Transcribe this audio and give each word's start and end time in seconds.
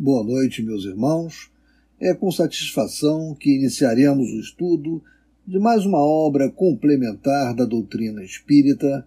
Boa 0.00 0.22
noite, 0.22 0.62
meus 0.62 0.84
irmãos. 0.84 1.50
É 1.98 2.14
com 2.14 2.30
satisfação 2.30 3.34
que 3.34 3.56
iniciaremos 3.56 4.30
o 4.30 4.38
estudo 4.38 5.02
de 5.44 5.58
mais 5.58 5.84
uma 5.84 5.98
obra 5.98 6.48
complementar 6.48 7.52
da 7.52 7.64
doutrina 7.64 8.22
espírita, 8.22 9.04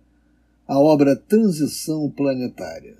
a 0.68 0.78
obra 0.78 1.16
Transição 1.16 2.10
Planetária, 2.10 2.98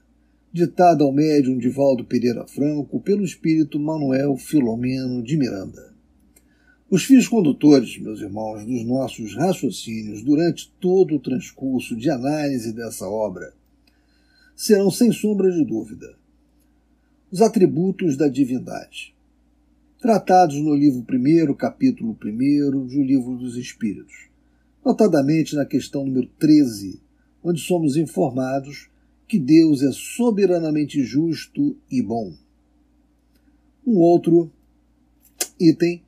ditada 0.54 1.04
ao 1.04 1.12
médium 1.12 1.58
Divaldo 1.58 2.06
Pereira 2.06 2.48
Franco 2.48 2.98
pelo 3.02 3.26
espírito 3.26 3.78
Manuel 3.78 4.38
Filomeno 4.38 5.22
de 5.22 5.36
Miranda. 5.36 5.94
Os 6.90 7.04
fios 7.04 7.28
condutores, 7.28 8.00
meus 8.00 8.22
irmãos, 8.22 8.66
dos 8.66 8.86
nossos 8.86 9.36
raciocínios 9.36 10.24
durante 10.24 10.72
todo 10.80 11.16
o 11.16 11.20
transcurso 11.20 11.94
de 11.98 12.10
análise 12.10 12.72
dessa 12.72 13.06
obra 13.06 13.52
serão, 14.56 14.90
sem 14.90 15.12
sombra 15.12 15.52
de 15.52 15.66
dúvida, 15.66 16.21
os 17.32 17.42
atributos 17.42 18.18
da 18.18 18.28
divindade, 18.28 19.16
tratados 20.02 20.58
no 20.58 20.76
livro 20.76 21.00
1, 21.10 21.54
capítulo 21.54 22.12
1 22.22 22.88
do 22.88 23.02
Livro 23.02 23.38
dos 23.38 23.56
Espíritos, 23.56 24.28
notadamente 24.84 25.56
na 25.56 25.66
questão 25.66 26.04
número 26.04 26.28
13, 26.38 27.00
onde 27.42 27.62
somos 27.62 27.96
informados 27.96 28.90
que 29.30 29.40
Deus 29.40 29.82
é 29.82 29.94
soberanamente 29.94 31.02
justo 31.06 31.78
e 31.90 32.02
bom. 32.02 32.34
Um 33.88 33.96
outro 34.00 34.52
item 35.58 36.04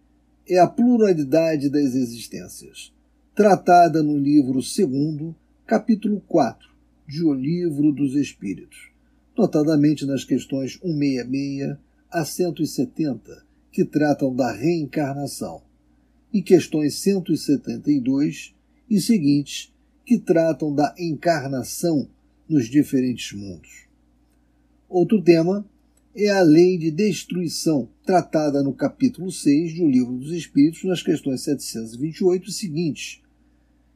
é 0.46 0.60
a 0.60 0.68
pluralidade 0.68 1.70
das 1.70 1.96
existências, 1.96 2.92
tratada 3.34 4.04
no 4.04 4.18
livro 4.18 4.56
2, 4.56 5.34
capítulo 5.66 6.22
4, 6.28 6.68
de 7.08 7.24
O 7.24 7.34
Livro 7.34 7.94
dos 7.94 8.14
Espíritos 8.14 8.93
notadamente 9.38 10.06
nas 10.06 10.24
questões 10.24 10.74
166 10.82 11.78
a 12.10 12.24
170, 12.24 13.44
que 13.72 13.84
tratam 13.84 14.36
da 14.36 14.52
reencarnação, 14.52 15.62
e 16.32 16.42
questões 16.42 16.96
172 16.96 18.54
e 18.90 19.02
seguintes, 19.02 19.74
que 20.06 20.20
tratam 20.20 20.74
da 20.74 20.94
encarnação 20.98 22.08
nos 22.48 22.68
diferentes 22.68 23.32
mundos. 23.34 23.88
Outro 24.90 25.22
tema 25.22 25.66
é 26.16 26.30
a 26.30 26.42
lei 26.42 26.78
de 26.78 26.92
destruição, 26.92 27.90
tratada 28.06 28.62
no 28.62 28.74
capítulo 28.74 29.32
6 29.32 29.76
do 29.76 29.88
Livro 29.88 30.14
dos 30.14 30.32
Espíritos, 30.32 30.84
nas 30.84 31.02
questões 31.02 31.42
728 31.42 32.50
e 32.50 32.54
seguintes, 32.54 33.22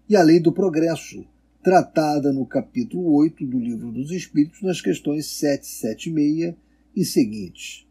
e 0.10 0.16
a 0.16 0.24
lei 0.24 0.40
do 0.40 0.52
progresso, 0.52 1.26
tratada 1.68 2.32
no 2.32 2.46
capítulo 2.46 3.14
8 3.16 3.46
do 3.46 3.60
Livro 3.60 3.92
dos 3.92 4.10
Espíritos, 4.12 4.62
nas 4.62 4.80
questões 4.80 5.26
776 5.26 6.56
e 6.96 7.04
seguintes. 7.04 7.86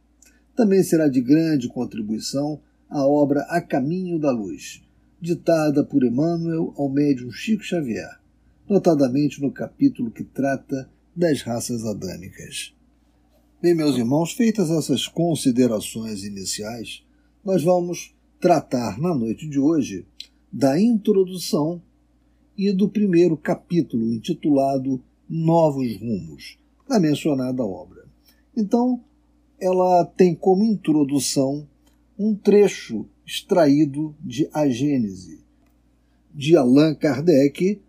Também 0.57 0.83
será 0.83 1.09
de 1.09 1.21
grande 1.21 1.69
contribuição 1.69 2.59
a 2.89 3.07
obra 3.07 3.43
A 3.51 3.61
Caminho 3.61 4.19
da 4.19 4.31
Luz, 4.31 4.83
ditada 5.21 5.85
por 5.85 6.03
Emmanuel 6.03 6.73
ao 6.75 6.89
médium 6.89 7.31
Chico 7.31 7.63
Xavier, 7.63 8.19
notadamente 8.67 9.43
no 9.43 9.53
capítulo 9.53 10.11
que 10.11 10.25
trata 10.25 10.89
das 11.15 11.43
raças 11.43 11.85
adâmicas. 11.85 12.75
Bem, 13.61 13.75
meus 13.75 13.99
irmãos, 13.99 14.33
feitas 14.33 14.71
essas 14.71 15.07
considerações 15.07 16.25
iniciais, 16.25 17.05
nós 17.45 17.63
vamos 17.63 18.15
tratar 18.41 18.99
na 18.99 19.15
noite 19.15 19.47
de 19.47 19.59
hoje 19.59 20.07
da 20.51 20.81
introdução 20.81 21.83
e 22.57 22.73
do 22.73 22.89
primeiro 22.89 23.37
capítulo, 23.37 24.13
intitulado 24.13 25.03
Novos 25.29 25.97
Rumos, 25.97 26.59
da 26.89 26.99
mencionada 26.99 27.65
obra. 27.65 28.05
Então, 28.57 29.01
ela 29.61 30.05
tem 30.05 30.35
como 30.35 30.65
introdução 30.65 31.67
um 32.19 32.35
trecho 32.35 33.07
extraído 33.27 34.15
de 34.21 34.49
A 34.53 34.69
Gênese, 34.69 35.41
de 36.35 36.57
Allan 36.57 36.95
Kardec, 36.95 37.81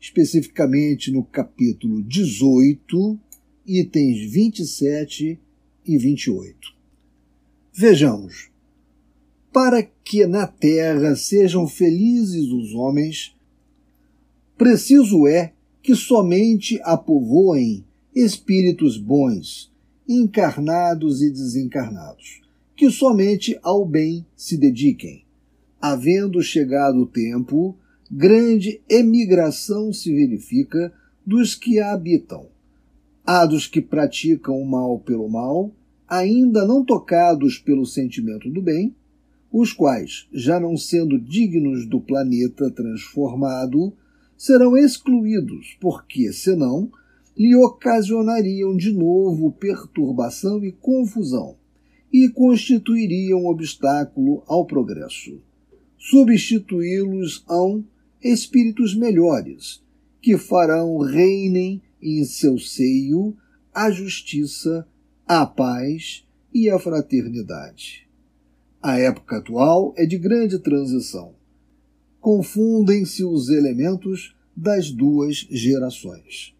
especificamente 0.00 1.10
no 1.10 1.24
capítulo 1.24 2.02
18, 2.02 3.18
itens 3.66 4.30
27 4.30 5.38
e 5.84 5.98
28. 5.98 6.74
Vejamos. 7.72 8.50
Para 9.52 9.82
que 9.82 10.26
na 10.26 10.46
terra 10.46 11.16
sejam 11.16 11.66
felizes 11.66 12.48
os 12.48 12.74
homens, 12.74 13.34
Preciso 14.58 15.28
é 15.28 15.52
que 15.80 15.94
somente 15.94 16.80
a 16.82 16.96
povoem 16.96 17.84
espíritos 18.12 18.98
bons, 18.98 19.72
encarnados 20.08 21.22
e 21.22 21.30
desencarnados, 21.30 22.40
que 22.74 22.90
somente 22.90 23.56
ao 23.62 23.86
bem 23.86 24.26
se 24.36 24.56
dediquem. 24.56 25.22
Havendo 25.80 26.42
chegado 26.42 27.02
o 27.02 27.06
tempo, 27.06 27.76
grande 28.10 28.80
emigração 28.88 29.92
se 29.92 30.12
verifica 30.12 30.92
dos 31.24 31.54
que 31.54 31.78
a 31.78 31.92
habitam. 31.92 32.46
Há 33.24 33.46
dos 33.46 33.68
que 33.68 33.80
praticam 33.80 34.60
o 34.60 34.68
mal 34.68 34.98
pelo 34.98 35.28
mal, 35.28 35.70
ainda 36.08 36.66
não 36.66 36.84
tocados 36.84 37.58
pelo 37.58 37.86
sentimento 37.86 38.50
do 38.50 38.60
bem, 38.60 38.92
os 39.52 39.72
quais, 39.72 40.26
já 40.32 40.58
não 40.58 40.76
sendo 40.76 41.16
dignos 41.16 41.86
do 41.86 42.00
planeta 42.00 42.68
transformado, 42.72 43.92
serão 44.38 44.76
excluídos, 44.76 45.76
porque, 45.80 46.32
senão, 46.32 46.90
lhe 47.36 47.56
ocasionariam 47.56 48.76
de 48.76 48.92
novo 48.92 49.50
perturbação 49.50 50.64
e 50.64 50.70
confusão 50.70 51.56
e 52.12 52.28
constituiriam 52.28 53.46
obstáculo 53.46 54.44
ao 54.46 54.64
progresso. 54.64 55.42
Substituí-los 55.98 57.44
hão 57.48 57.84
espíritos 58.22 58.94
melhores, 58.94 59.82
que 60.22 60.38
farão 60.38 60.98
reinem 60.98 61.82
em 62.00 62.24
seu 62.24 62.58
seio 62.58 63.36
a 63.74 63.90
justiça, 63.90 64.86
a 65.26 65.44
paz 65.44 66.24
e 66.54 66.70
a 66.70 66.78
fraternidade. 66.78 68.08
A 68.80 68.98
época 68.98 69.38
atual 69.38 69.92
é 69.96 70.06
de 70.06 70.16
grande 70.16 70.58
transição 70.60 71.37
confundem-se 72.20 73.24
os 73.24 73.48
elementos 73.48 74.34
das 74.56 74.90
duas 74.90 75.46
gerações. 75.50 76.54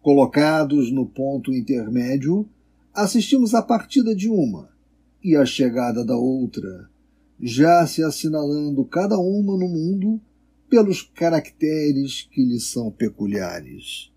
Colocados 0.00 0.90
no 0.90 1.06
ponto 1.06 1.52
intermédio, 1.52 2.48
assistimos 2.94 3.54
à 3.54 3.62
partida 3.62 4.14
de 4.14 4.28
uma 4.28 4.70
e 5.22 5.36
à 5.36 5.44
chegada 5.44 6.04
da 6.04 6.16
outra, 6.16 6.88
já 7.40 7.86
se 7.86 8.02
assinalando 8.02 8.84
cada 8.84 9.18
uma 9.18 9.56
no 9.56 9.68
mundo 9.68 10.20
pelos 10.68 11.02
caracteres 11.02 12.28
que 12.30 12.44
lhe 12.44 12.60
são 12.60 12.90
peculiares. 12.90 14.10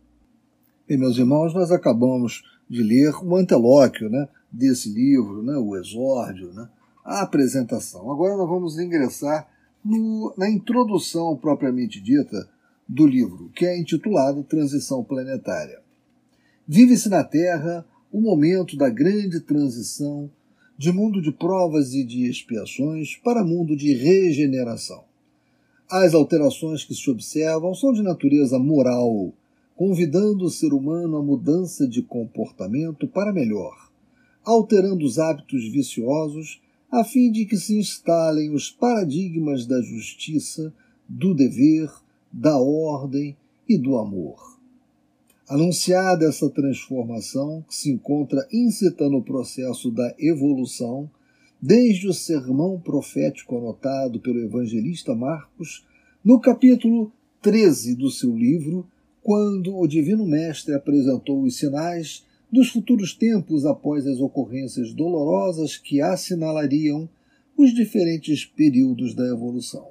E, 0.88 0.98
meus 0.98 1.18
irmãos, 1.18 1.54
nós 1.54 1.72
acabamos 1.72 2.44
de 2.70 2.82
ler 2.82 3.14
o 3.24 3.36
antelóquio 3.36 4.10
né, 4.10 4.28
desse 4.52 4.90
livro, 4.90 5.44
né, 5.44 5.56
o 5.58 5.76
exórdio, 5.76 6.54
né, 6.54 6.70
a 7.04 7.22
apresentação. 7.22 8.12
Agora 8.12 8.38
nós 8.38 8.48
vamos 8.48 8.80
ingressar 8.80 9.48
no, 9.84 10.34
na 10.38 10.50
introdução 10.50 11.36
propriamente 11.36 12.00
dita 12.00 12.50
do 12.88 13.08
livro, 13.08 13.50
que 13.56 13.66
é 13.66 13.80
intitulado 13.80 14.44
Transição 14.44 15.04
Planetária. 15.04 15.80
Vive-se 16.68 17.10
na 17.10 17.24
Terra 17.24 17.86
o 18.12 18.20
momento 18.20 18.76
da 18.76 18.90
grande 18.90 19.40
transição 19.40 20.30
de 20.78 20.92
mundo 20.92 21.22
de 21.22 21.32
provas 21.32 21.94
e 21.94 22.04
de 22.04 22.30
expiações 22.30 23.16
para 23.24 23.44
mundo 23.44 23.76
de 23.76 23.94
regeneração. 23.94 25.04
As 25.90 26.14
alterações 26.14 26.84
que 26.84 26.96
se 26.96 27.10
observam 27.10 27.76
são 27.76 27.94
de 27.94 28.02
natureza 28.02 28.58
moral, 28.58 29.34
convidando 29.76 30.46
o 30.46 30.50
ser 30.50 30.74
humano 30.74 31.18
à 31.18 31.24
mudança 31.24 31.88
de 31.88 32.02
comportamento 32.02 33.08
para 33.08 33.32
melhor, 33.32 33.92
alterando 34.44 35.06
os 35.06 35.20
hábitos 35.20 35.70
viciosos 35.72 36.62
a 36.92 37.06
fim 37.06 37.32
de 37.32 37.46
que 37.46 37.56
se 37.56 37.78
instalem 37.78 38.54
os 38.54 38.70
paradigmas 38.70 39.66
da 39.66 39.82
justiça, 39.82 40.74
do 41.08 41.34
dever, 41.34 41.90
da 42.32 42.58
ordem 42.60 43.36
e 43.68 43.78
do 43.78 43.98
amor. 43.98 44.60
Anunciada 45.48 46.26
essa 46.26 46.50
transformação, 46.50 47.64
que 47.68 47.76
se 47.76 47.92
encontra 47.92 48.46
íncita 48.52 49.10
no 49.10 49.22
processo 49.22 49.90
da 49.90 50.14
evolução, 50.20 51.10
desde 51.62 52.08
o 52.08 52.14
sermão 52.14 52.80
profético 52.80 53.58
anotado 53.58 54.20
pelo 54.20 54.40
evangelista 54.40 55.16
Marcos, 55.16 55.86
no 56.24 56.40
capítulo 56.40 57.12
13 57.42 57.96
do 57.96 58.10
seu 58.10 58.36
livro, 58.36 58.86
quando 59.24 59.78
o 59.78 59.88
Divino 59.88 60.26
Mestre 60.26 60.74
apresentou 60.74 61.44
os 61.44 61.58
sinais 61.58 62.26
dos 62.52 62.70
futuros 62.70 63.14
tempos 63.14 63.66
após 63.66 64.06
as 64.06 64.20
ocorrências 64.20 64.94
dolorosas 64.94 65.78
que 65.78 66.02
assinalariam 66.02 67.10
os 67.58 67.74
diferentes 67.74 68.46
períodos 68.46 69.14
da 69.16 69.26
evolução. 69.26 69.88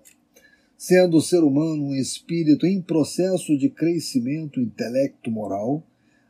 Sendo 0.77 1.19
o 1.19 1.23
ser 1.23 1.43
humano 1.43 1.87
um 1.89 1.95
espírito 1.95 2.67
em 2.67 2.81
processo 2.81 3.57
de 3.57 3.69
crescimento 3.69 4.61
intelecto-moral, 4.61 5.83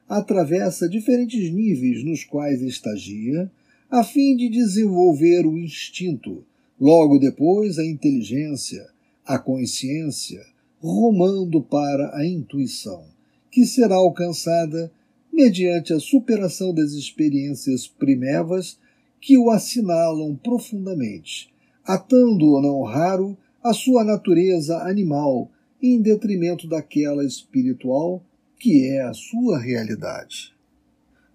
atravessa 0.09 0.89
diferentes 0.89 1.53
níveis 1.53 2.05
nos 2.05 2.25
quais 2.25 2.61
estagia, 2.63 3.51
a 3.89 4.05
fim 4.05 4.37
de 4.37 4.49
desenvolver 4.49 5.47
o 5.47 5.57
instinto, 5.57 6.45
logo 6.81 7.19
depois 7.19 7.79
a 7.79 7.85
inteligência, 7.85 8.89
a 9.25 9.39
consciência, 9.39 10.45
rumando 10.81 11.63
para 11.63 12.17
a 12.17 12.27
intuição, 12.27 13.05
que 13.51 13.65
será 13.67 13.97
alcançada 13.97 14.91
mediante 15.41 15.95
a 15.95 15.99
superação 15.99 16.75
das 16.75 16.93
experiências 16.93 17.87
primevas 17.87 18.79
que 19.19 19.39
o 19.39 19.49
assinalam 19.49 20.37
profundamente, 20.37 21.51
atando, 21.83 22.61
não 22.61 22.83
raro, 22.83 23.39
a 23.65 23.73
sua 23.73 24.05
natureza 24.05 24.83
animal 24.83 25.51
em 25.83 25.99
detrimento 26.03 26.69
daquela 26.69 27.25
espiritual 27.25 28.23
que 28.59 28.87
é 28.87 29.01
a 29.03 29.15
sua 29.15 29.59
realidade. 29.59 30.53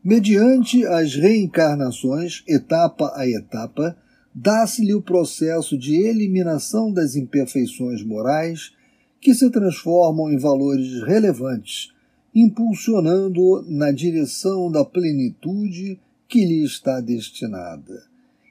Mediante 0.03 0.85
as 0.85 1.15
reencarnações, 1.15 2.43
etapa 2.47 3.11
a 3.15 3.27
etapa, 3.27 3.97
dá-se-lhe 4.35 4.93
o 4.93 5.01
processo 5.01 5.75
de 5.75 5.95
eliminação 5.95 6.93
das 6.93 7.15
imperfeições 7.15 8.03
morais 8.03 8.71
que 9.19 9.33
se 9.33 9.49
transformam 9.49 10.31
em 10.31 10.37
valores 10.37 11.01
relevantes, 11.01 11.94
impulsionando-o 12.35 13.61
na 13.61 13.91
direção 13.93 14.69
da 14.69 14.83
plenitude 14.83 15.97
que 16.27 16.45
lhe 16.45 16.65
está 16.65 16.99
destinada, 16.99 18.03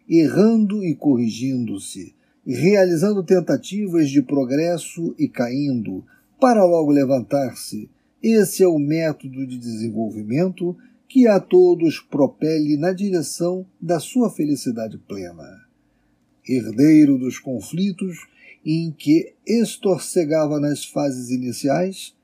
errando 0.08 0.82
e 0.82 0.94
corrigindo-se, 0.94 2.14
realizando 2.46 3.22
tentativas 3.22 4.08
de 4.08 4.22
progresso 4.22 5.14
e 5.18 5.28
caindo, 5.28 6.02
para 6.40 6.64
logo 6.64 6.90
levantar-se. 6.90 7.90
Esse 8.22 8.62
é 8.62 8.68
o 8.68 8.78
método 8.78 9.46
de 9.46 9.58
desenvolvimento 9.58 10.74
que 11.06 11.28
a 11.28 11.38
todos 11.38 12.00
propele 12.00 12.76
na 12.76 12.92
direção 12.92 13.66
da 13.80 14.00
sua 14.00 14.30
felicidade 14.30 14.96
plena. 14.98 15.62
Herdeiro 16.48 17.18
dos 17.18 17.38
conflitos 17.38 18.26
em 18.64 18.90
que 18.90 19.34
estorcegava 19.46 20.58
nas 20.58 20.84
fases 20.84 21.30
iniciais, 21.30 22.14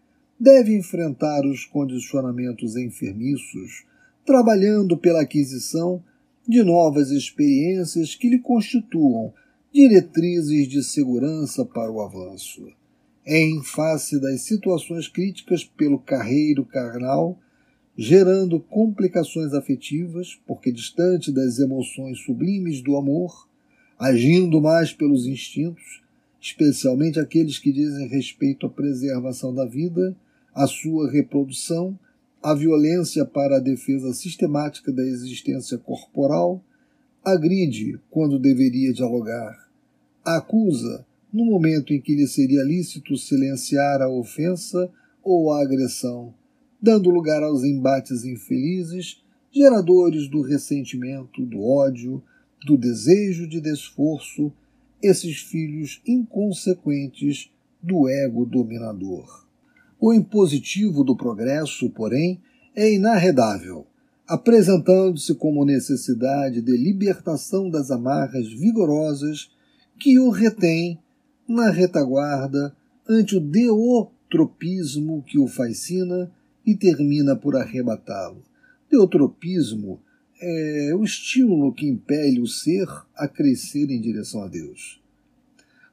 deve 0.40 0.74
enfrentar 0.74 1.44
os 1.44 1.66
condicionamentos 1.66 2.74
enfermiços, 2.74 3.84
trabalhando 4.24 4.96
pela 4.96 5.20
aquisição 5.20 6.02
de 6.48 6.62
novas 6.62 7.10
experiências 7.10 8.14
que 8.14 8.30
lhe 8.30 8.38
constituam 8.38 9.34
diretrizes 9.70 10.66
de 10.66 10.82
segurança 10.82 11.62
para 11.62 11.92
o 11.92 12.00
avanço. 12.00 12.72
Em 13.26 13.62
face 13.62 14.18
das 14.18 14.40
situações 14.40 15.06
críticas 15.08 15.62
pelo 15.62 15.98
carreiro 15.98 16.64
carnal, 16.64 17.38
gerando 17.94 18.58
complicações 18.58 19.52
afetivas, 19.52 20.40
porque 20.46 20.72
distante 20.72 21.30
das 21.30 21.58
emoções 21.58 22.18
sublimes 22.24 22.80
do 22.80 22.96
amor, 22.96 23.46
agindo 23.98 24.58
mais 24.58 24.90
pelos 24.90 25.26
instintos, 25.26 26.02
especialmente 26.40 27.20
aqueles 27.20 27.58
que 27.58 27.70
dizem 27.70 28.08
respeito 28.08 28.64
à 28.64 28.70
preservação 28.70 29.54
da 29.54 29.66
vida, 29.66 30.16
à 30.54 30.66
sua 30.66 31.10
reprodução, 31.10 31.98
à 32.42 32.54
violência 32.54 33.24
para 33.24 33.56
a 33.56 33.60
defesa 33.60 34.12
sistemática 34.12 34.92
da 34.92 35.02
existência 35.02 35.78
corporal, 35.78 36.62
agride 37.24 37.98
quando 38.10 38.38
deveria 38.38 38.92
dialogar, 38.92 39.68
acusa 40.24 41.04
no 41.32 41.44
momento 41.44 41.92
em 41.92 42.00
que 42.00 42.14
lhe 42.14 42.26
seria 42.26 42.62
lícito 42.62 43.16
silenciar 43.16 44.02
a 44.02 44.08
ofensa 44.08 44.90
ou 45.22 45.52
a 45.52 45.62
agressão, 45.62 46.34
dando 46.80 47.10
lugar 47.10 47.42
aos 47.42 47.62
embates 47.62 48.24
infelizes, 48.24 49.22
geradores 49.52 50.28
do 50.28 50.42
ressentimento, 50.42 51.44
do 51.44 51.62
ódio, 51.62 52.22
do 52.66 52.76
desejo 52.76 53.46
de 53.48 53.60
desforço, 53.60 54.52
esses 55.02 55.40
filhos 55.40 56.00
inconsequentes 56.06 57.50
do 57.82 58.08
ego 58.08 58.44
dominador. 58.44 59.46
O 60.00 60.14
impositivo 60.14 61.04
do 61.04 61.14
progresso, 61.14 61.90
porém, 61.90 62.40
é 62.74 62.90
inarredável, 62.90 63.86
apresentando-se 64.26 65.34
como 65.34 65.64
necessidade 65.64 66.62
de 66.62 66.74
libertação 66.74 67.68
das 67.68 67.90
amarras 67.90 68.50
vigorosas 68.50 69.50
que 69.98 70.18
o 70.18 70.30
retém 70.30 70.98
na 71.46 71.68
retaguarda 71.68 72.74
ante 73.06 73.36
o 73.36 73.40
deotropismo 73.40 75.22
que 75.26 75.38
o 75.38 75.46
fascina 75.46 76.32
e 76.64 76.74
termina 76.74 77.36
por 77.36 77.54
arrebatá-lo. 77.54 78.42
Deotropismo 78.90 80.00
é 80.40 80.92
o 80.94 81.04
estímulo 81.04 81.74
que 81.74 81.86
impele 81.86 82.40
o 82.40 82.46
ser 82.46 82.86
a 83.14 83.28
crescer 83.28 83.90
em 83.90 84.00
direção 84.00 84.42
a 84.42 84.48
Deus. 84.48 84.99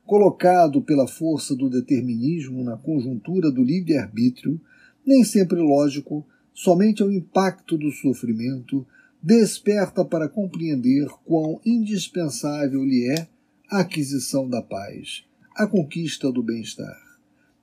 Colocado 0.07 0.81
pela 0.81 1.06
força 1.06 1.54
do 1.54 1.69
determinismo 1.69 2.63
na 2.63 2.77
conjuntura 2.77 3.51
do 3.51 3.62
livre-arbítrio, 3.62 4.57
nem 5.06 5.21
sempre 5.25 5.59
lógico, 5.59 6.25
somente 6.54 7.04
ao 7.04 7.12
impacto 7.12 7.77
do 7.77 7.92
sofrimento, 7.92 8.88
desperta 9.21 10.06
para 10.06 10.30
compreender 10.30 11.09
quão 11.25 11.59
indispensável 11.65 12.86
lhe 12.86 13.06
é 13.06 13.27
a 13.69 13.81
aquisição 13.81 14.50
da 14.50 14.62
paz, 14.62 15.25
a 15.54 15.68
conquista 15.68 16.31
do 16.31 16.42
bem-estar. 16.42 16.98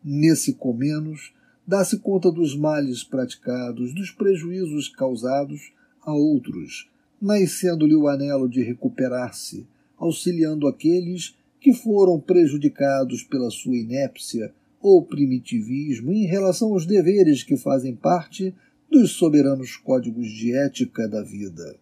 Nesse 0.04 0.52
comenos, 0.52 1.32
dá-se 1.66 1.98
conta 1.98 2.30
dos 2.30 2.54
males 2.54 3.02
praticados, 3.02 3.94
dos 3.94 4.10
prejuízos 4.10 4.90
causados 4.90 5.72
a 6.02 6.12
outros, 6.12 6.90
nascendo-lhe 7.18 7.96
o 7.96 8.06
anelo 8.06 8.50
de 8.50 8.62
recuperar-se, 8.62 9.66
auxiliando 9.96 10.68
aqueles 10.68 11.34
que 11.64 11.72
foram 11.72 12.20
prejudicados 12.20 13.22
pela 13.22 13.50
sua 13.50 13.74
inépcia 13.74 14.52
ou 14.82 15.02
primitivismo 15.02 16.12
em 16.12 16.26
relação 16.26 16.74
aos 16.74 16.84
deveres 16.84 17.42
que 17.42 17.56
fazem 17.56 17.96
parte 17.96 18.54
dos 18.90 19.12
soberanos 19.12 19.74
códigos 19.78 20.28
de 20.28 20.54
ética 20.54 21.08
da 21.08 21.22
vida. 21.22 21.78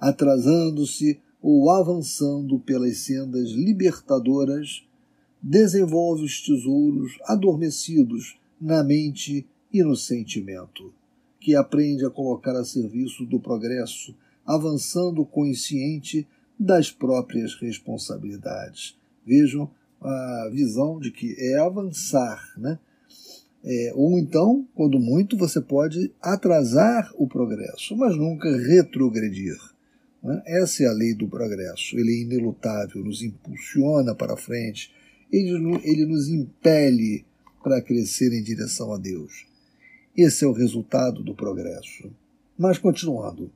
Atrasando-se 0.00 1.20
ou 1.42 1.70
avançando 1.70 2.58
pelas 2.58 2.96
sendas 3.00 3.50
libertadoras, 3.50 4.82
desenvolve 5.42 6.24
os 6.24 6.40
tesouros 6.40 7.18
adormecidos 7.26 8.38
na 8.58 8.82
mente 8.82 9.46
e 9.70 9.82
no 9.82 9.94
sentimento, 9.94 10.90
que 11.38 11.54
aprende 11.54 12.06
a 12.06 12.08
colocar 12.08 12.56
a 12.56 12.64
serviço 12.64 13.26
do 13.26 13.38
progresso, 13.38 14.16
avançando 14.46 15.22
consciente 15.22 16.26
das 16.58 16.90
próprias 16.90 17.54
responsabilidades. 17.54 18.96
Vejam 19.24 19.70
a 20.00 20.50
visão 20.52 20.98
de 20.98 21.10
que 21.10 21.34
é 21.38 21.58
avançar, 21.58 22.52
né? 22.56 22.78
É, 23.64 23.92
ou 23.96 24.16
então, 24.16 24.64
quando 24.76 24.98
muito, 25.00 25.36
você 25.36 25.60
pode 25.60 26.12
atrasar 26.22 27.10
o 27.16 27.26
progresso, 27.26 27.96
mas 27.96 28.16
nunca 28.16 28.48
retrogredir. 28.56 29.56
Né? 30.22 30.40
Essa 30.46 30.84
é 30.84 30.86
a 30.86 30.92
lei 30.92 31.14
do 31.14 31.26
progresso. 31.26 31.98
Ele 31.98 32.12
é 32.12 32.22
inelutável, 32.22 33.02
nos 33.02 33.22
impulsiona 33.22 34.14
para 34.14 34.36
frente, 34.36 34.92
ele, 35.32 35.50
ele 35.82 36.06
nos 36.06 36.28
impele 36.28 37.24
para 37.60 37.82
crescer 37.82 38.32
em 38.32 38.42
direção 38.42 38.92
a 38.92 38.98
Deus. 38.98 39.46
Esse 40.16 40.44
é 40.44 40.48
o 40.48 40.52
resultado 40.52 41.22
do 41.24 41.34
progresso. 41.34 42.08
Mas 42.56 42.78
continuando. 42.78 43.50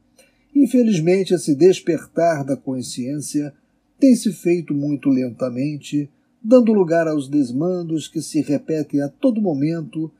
Infelizmente, 0.54 1.34
esse 1.34 1.54
despertar 1.54 2.44
da 2.44 2.56
consciência 2.56 3.54
tem 3.98 4.14
se 4.16 4.32
feito 4.32 4.74
muito 4.74 5.08
lentamente, 5.08 6.10
dando 6.42 6.72
lugar 6.72 7.06
aos 7.06 7.28
desmandos 7.28 8.08
que 8.08 8.22
se 8.22 8.40
repetem 8.40 9.00
a 9.02 9.08
todo 9.08 9.42
momento, 9.42 10.10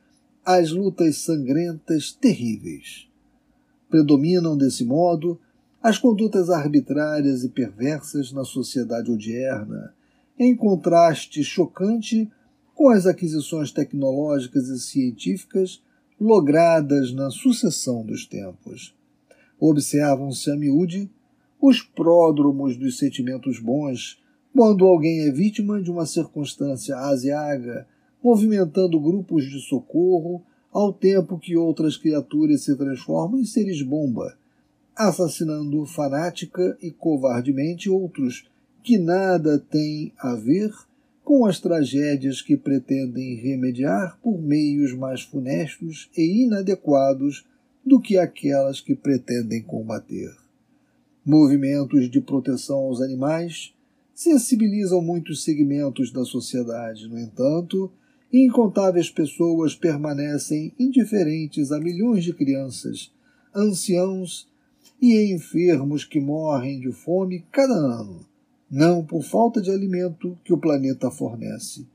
às 0.45 0.71
lutas 0.71 1.19
sangrentas 1.19 2.13
terríveis. 2.13 3.09
Predominam 3.89 4.57
desse 4.57 4.85
modo 4.85 5.39
as 5.83 5.99
condutas 5.99 6.51
arbitrárias 6.51 7.43
e 7.43 7.49
perversas 7.49 8.33
na 8.33 8.45
sociedade 8.45 9.11
odierna, 9.11 9.95
em 10.39 10.55
contraste 10.55 11.43
chocante 11.43 12.31
com 12.75 12.89
as 12.89 13.07
aquisições 13.07 13.73
tecnológicas 13.73 14.69
e 14.69 14.79
científicas 14.79 15.83
logradas 16.21 17.13
na 17.13 17.31
sucessão 17.31 18.05
dos 18.05 18.27
tempos. 18.27 18.95
Observam-se 19.61 20.50
a 20.50 20.57
miúde 20.57 21.11
os 21.61 21.83
pródromos 21.83 22.76
dos 22.79 22.97
sentimentos 22.97 23.61
bons 23.61 24.19
quando 24.55 24.87
alguém 24.87 25.21
é 25.21 25.31
vítima 25.31 25.81
de 25.81 25.90
uma 25.90 26.07
circunstância 26.07 26.97
aziaga, 26.97 27.87
movimentando 28.23 28.99
grupos 28.99 29.45
de 29.45 29.61
socorro, 29.61 30.43
ao 30.73 30.93
tempo 30.93 31.38
que 31.38 31.57
outras 31.57 31.97
criaturas 31.97 32.62
se 32.62 32.76
transformam 32.76 33.40
em 33.40 33.45
seres 33.45 33.83
bomba, 33.83 34.37
assassinando 34.97 35.85
fanática 35.85 36.76
e 36.81 36.90
covardemente 36.90 37.90
outros 37.90 38.49
que 38.83 38.97
nada 38.97 39.59
têm 39.59 40.12
a 40.19 40.35
ver 40.35 40.73
com 41.25 41.45
as 41.45 41.61
tragédias 41.61 42.40
que 42.40 42.57
pretendem 42.57 43.37
remediar 43.37 44.19
por 44.23 44.40
meios 44.40 44.93
mais 44.95 45.23
funestos 45.23 46.11
e 46.17 46.45
inadequados 46.45 47.45
do 47.85 48.01
que 48.01 48.19
aquelas 48.19 48.81
que 48.81 48.95
pretendem 48.95 49.63
combater. 49.63 50.35
Movimentos 51.25 52.11
de 52.11 52.21
proteção 52.21 52.79
aos 52.79 53.01
animais 53.01 53.75
sensibilizam 54.15 55.01
muitos 55.01 55.45
segmentos 55.45 56.13
da 56.13 56.25
sociedade. 56.25 57.09
No 57.09 57.19
entanto, 57.19 57.91
incontáveis 58.33 59.11
pessoas 59.11 59.75
permanecem 59.75 60.73
indiferentes 60.79 61.73
a 61.73 61.81
milhões 61.81 62.23
de 62.23 62.33
crianças, 62.33 63.13
anciãos 63.55 64.49
e 65.01 65.33
enfermos 65.33 66.05
que 66.05 66.21
morrem 66.21 66.81
de 66.81 66.93
fome 66.93 67.45
cada 67.51 67.75
ano, 67.75 68.27
não 68.71 69.05
por 69.05 69.23
falta 69.23 69.61
de 69.61 69.71
alimento 69.71 70.39
que 70.45 70.53
o 70.53 70.59
planeta 70.59 71.11
fornece, 71.11 71.87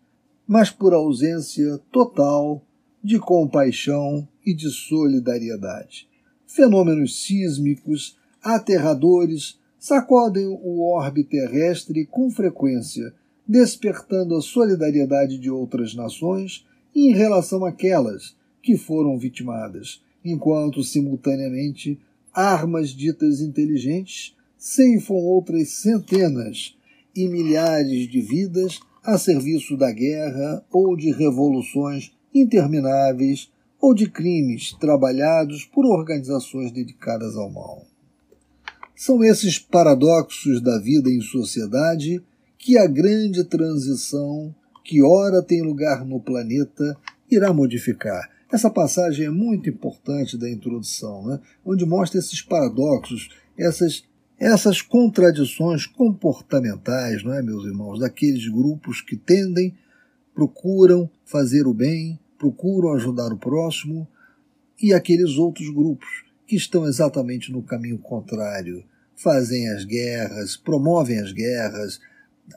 mas 0.47 0.71
por 0.71 0.93
ausência 0.93 1.79
total 1.91 2.64
de 3.05 3.19
compaixão 3.19 4.27
e 4.43 4.51
de 4.51 4.67
solidariedade. 4.71 6.09
Fenômenos 6.47 7.23
sísmicos, 7.23 8.17
aterradores, 8.41 9.59
sacodem 9.77 10.47
o 10.47 10.81
orbe 10.81 11.23
terrestre 11.23 12.07
com 12.07 12.31
frequência, 12.31 13.13
despertando 13.47 14.35
a 14.35 14.41
solidariedade 14.41 15.37
de 15.37 15.51
outras 15.51 15.93
nações 15.93 16.65
em 16.95 17.13
relação 17.13 17.63
àquelas 17.63 18.35
que 18.59 18.75
foram 18.75 19.19
vitimadas, 19.19 20.01
enquanto 20.23 20.83
simultaneamente 20.83 21.99
armas 22.33 22.89
ditas 22.89 23.39
inteligentes 23.39 24.35
ceifam 24.57 25.17
outras 25.17 25.69
centenas 25.73 26.75
e 27.15 27.27
milhares 27.27 28.09
de 28.09 28.19
vidas 28.19 28.79
a 29.03 29.15
serviço 29.19 29.77
da 29.77 29.91
guerra 29.91 30.65
ou 30.71 30.97
de 30.97 31.11
revoluções 31.11 32.14
intermináveis 32.35 33.49
ou 33.79 33.93
de 33.93 34.09
crimes 34.09 34.73
trabalhados 34.73 35.63
por 35.63 35.85
organizações 35.85 36.71
dedicadas 36.71 37.37
ao 37.37 37.49
mal. 37.49 37.85
São 38.95 39.23
esses 39.23 39.57
paradoxos 39.57 40.61
da 40.61 40.79
vida 40.79 41.09
em 41.09 41.21
sociedade 41.21 42.21
que 42.57 42.77
a 42.77 42.87
grande 42.87 43.43
transição 43.43 44.53
que 44.83 45.01
ora 45.01 45.41
tem 45.41 45.61
lugar 45.61 46.05
no 46.05 46.19
planeta 46.19 46.97
irá 47.29 47.53
modificar. 47.53 48.29
Essa 48.51 48.69
passagem 48.69 49.25
é 49.25 49.29
muito 49.29 49.69
importante 49.69 50.37
da 50.37 50.49
introdução, 50.49 51.25
né? 51.25 51.39
onde 51.65 51.85
mostra 51.85 52.19
esses 52.19 52.41
paradoxos, 52.41 53.29
essas, 53.57 54.03
essas 54.39 54.81
contradições 54.81 55.85
comportamentais, 55.85 57.23
não 57.23 57.33
é, 57.33 57.41
meus 57.41 57.65
irmãos, 57.65 57.99
daqueles 57.99 58.47
grupos 58.47 59.01
que 59.01 59.17
tendem, 59.17 59.75
procuram 60.33 61.09
fazer 61.25 61.67
o 61.67 61.73
bem, 61.73 62.19
procuram 62.37 62.93
ajudar 62.93 63.31
o 63.31 63.37
próximo, 63.37 64.07
e 64.81 64.93
aqueles 64.93 65.37
outros 65.37 65.69
grupos 65.69 66.25
que 66.47 66.55
estão 66.55 66.85
exatamente 66.87 67.51
no 67.51 67.63
caminho 67.63 67.97
contrário, 67.97 68.83
fazem 69.15 69.69
as 69.69 69.85
guerras, 69.85 70.57
promovem 70.57 71.19
as 71.19 71.31
guerras, 71.31 71.99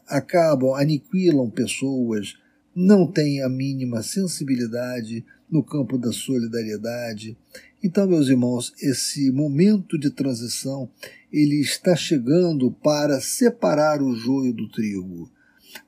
acabam, 0.07 0.75
aniquilam 0.75 1.49
pessoas, 1.49 2.37
não 2.75 3.07
têm 3.07 3.43
a 3.43 3.49
mínima 3.49 4.03
sensibilidade 4.03 5.25
no 5.51 5.63
campo 5.63 5.97
da 5.97 6.13
solidariedade. 6.13 7.37
Então, 7.83 8.07
meus 8.07 8.29
irmãos, 8.29 8.73
esse 8.83 9.31
momento 9.31 9.99
de 9.99 10.11
transição, 10.11 10.91
ele 11.33 11.61
está 11.61 11.95
chegando 11.97 12.71
para 12.71 13.21
separar 13.21 14.03
o 14.03 14.15
joio 14.15 14.53
do 14.53 14.69
trigo. 14.69 15.31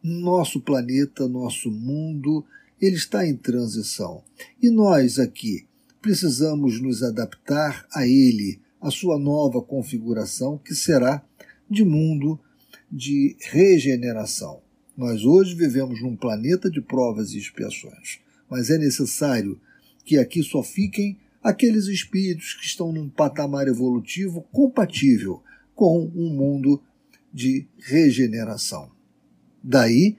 Nosso 0.03 0.61
planeta, 0.61 1.29
nosso 1.29 1.71
mundo, 1.71 2.45
ele 2.81 2.97
está 2.97 3.27
em 3.27 3.37
transição. 3.37 4.23
E 4.63 4.71
nós 4.71 5.19
aqui 5.19 5.67
precisamos 6.01 6.81
nos 6.81 7.03
adaptar 7.03 7.87
a 7.93 8.07
ele, 8.07 8.61
a 8.81 8.91
sua 8.91 9.19
nova 9.19 9.61
configuração, 9.61 10.59
que 10.59 10.75
será 10.75 11.23
de 11.69 11.85
mundo 11.85 12.41
de 12.91 13.37
regeneração. 13.41 14.61
Nós 14.97 15.25
hoje 15.25 15.55
vivemos 15.55 16.03
num 16.03 16.17
planeta 16.17 16.71
de 16.71 16.81
provas 16.81 17.33
e 17.33 17.39
expiações 17.39 18.21
mas 18.51 18.69
é 18.69 18.77
necessário 18.77 19.59
que 20.05 20.19
aqui 20.19 20.43
só 20.43 20.63
fiquem 20.63 21.17
aqueles 21.43 21.87
espíritos 21.87 22.55
que 22.55 22.67
estão 22.67 22.93
num 22.93 23.09
patamar 23.09 23.69
evolutivo 23.69 24.43
compatível 24.53 25.41
com 25.75 26.11
um 26.15 26.35
mundo 26.35 26.83
de 27.33 27.67
regeneração. 27.79 28.91
Daí, 29.63 30.17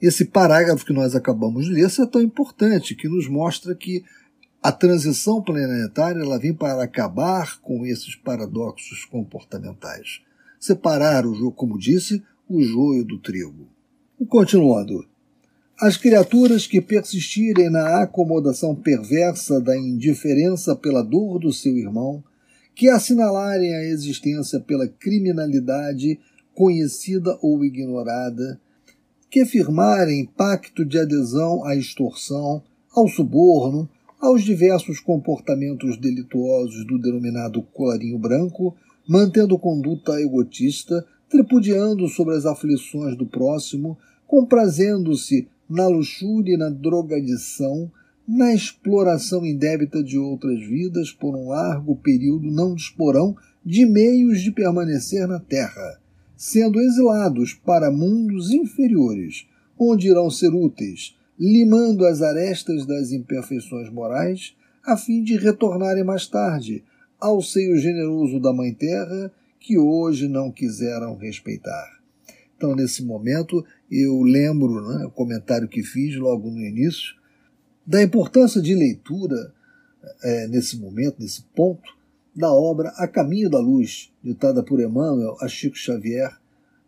esse 0.00 0.24
parágrafo 0.24 0.84
que 0.84 0.92
nós 0.92 1.14
acabamos 1.14 1.66
de 1.66 1.72
ler 1.72 1.86
é 1.86 2.06
tão 2.06 2.22
importante, 2.22 2.94
que 2.94 3.08
nos 3.08 3.28
mostra 3.28 3.74
que 3.74 4.02
a 4.62 4.70
transição 4.70 5.42
planetária 5.42 6.20
ela 6.20 6.38
vem 6.38 6.52
para 6.52 6.82
acabar 6.82 7.60
com 7.60 7.86
esses 7.86 8.14
paradoxos 8.14 9.04
comportamentais. 9.04 10.20
Separar 10.58 11.26
o 11.26 11.34
jogo, 11.34 11.52
como 11.52 11.78
disse, 11.78 12.22
o 12.48 12.62
joio 12.62 13.04
do 13.04 13.18
trigo. 13.18 13.68
E 14.20 14.26
continuando, 14.26 15.06
as 15.80 15.96
criaturas 15.96 16.66
que 16.66 16.78
persistirem 16.78 17.70
na 17.70 18.02
acomodação 18.02 18.74
perversa 18.74 19.58
da 19.60 19.76
indiferença 19.78 20.76
pela 20.76 21.02
dor 21.02 21.38
do 21.38 21.52
seu 21.52 21.74
irmão, 21.78 22.22
que 22.74 22.88
assinalarem 22.88 23.74
a 23.74 23.84
existência 23.84 24.60
pela 24.60 24.86
criminalidade 24.86 26.20
conhecida 26.54 27.38
ou 27.40 27.64
ignorada, 27.64 28.60
que 29.30 29.46
firmarem 29.46 30.26
pacto 30.26 30.84
de 30.84 30.98
adesão 30.98 31.64
à 31.64 31.76
extorsão, 31.76 32.62
ao 32.92 33.06
suborno, 33.06 33.88
aos 34.20 34.42
diversos 34.42 34.98
comportamentos 34.98 35.96
delituosos 35.96 36.84
do 36.86 36.98
denominado 36.98 37.62
colarinho 37.62 38.18
branco, 38.18 38.76
mantendo 39.08 39.58
conduta 39.58 40.20
egotista, 40.20 41.06
tripudiando 41.28 42.08
sobre 42.08 42.36
as 42.36 42.44
aflições 42.44 43.16
do 43.16 43.24
próximo, 43.24 43.96
comprazendo-se 44.26 45.48
na 45.68 45.86
luxúria 45.86 46.54
e 46.54 46.58
na 46.58 46.68
drogadição, 46.68 47.90
na 48.26 48.52
exploração 48.52 49.46
indébita 49.46 50.02
de 50.02 50.18
outras 50.18 50.60
vidas 50.60 51.12
por 51.12 51.36
um 51.36 51.48
largo 51.48 51.94
período 51.96 52.50
não 52.50 52.74
disporão 52.74 53.36
de 53.64 53.86
meios 53.86 54.40
de 54.40 54.50
permanecer 54.50 55.26
na 55.26 55.38
Terra, 55.38 55.99
sendo 56.40 56.80
exilados 56.80 57.52
para 57.52 57.90
mundos 57.90 58.50
inferiores, 58.50 59.46
onde 59.78 60.08
irão 60.08 60.30
ser 60.30 60.48
úteis, 60.54 61.14
limando 61.38 62.06
as 62.06 62.22
arestas 62.22 62.86
das 62.86 63.12
imperfeições 63.12 63.90
morais, 63.90 64.56
a 64.82 64.96
fim 64.96 65.22
de 65.22 65.36
retornarem 65.36 66.02
mais 66.02 66.26
tarde 66.26 66.82
ao 67.20 67.42
seio 67.42 67.76
generoso 67.76 68.40
da 68.40 68.54
Mãe 68.54 68.72
Terra, 68.72 69.30
que 69.58 69.76
hoje 69.76 70.28
não 70.28 70.50
quiseram 70.50 71.14
respeitar. 71.14 72.00
Então, 72.56 72.74
nesse 72.74 73.04
momento, 73.04 73.62
eu 73.90 74.22
lembro 74.22 74.80
né, 74.88 75.04
o 75.04 75.10
comentário 75.10 75.68
que 75.68 75.82
fiz 75.82 76.16
logo 76.16 76.50
no 76.50 76.64
início 76.64 77.16
da 77.86 78.02
importância 78.02 78.62
de 78.62 78.74
leitura 78.74 79.52
é, 80.22 80.48
nesse 80.48 80.78
momento, 80.78 81.16
nesse 81.20 81.42
ponto, 81.54 81.99
da 82.40 82.50
obra 82.52 82.88
A 82.96 83.06
Caminho 83.06 83.50
da 83.50 83.60
Luz, 83.60 84.10
ditada 84.22 84.62
por 84.62 84.80
Emmanuel 84.80 85.36
a 85.40 85.46
Chico 85.46 85.76
Xavier, 85.76 86.36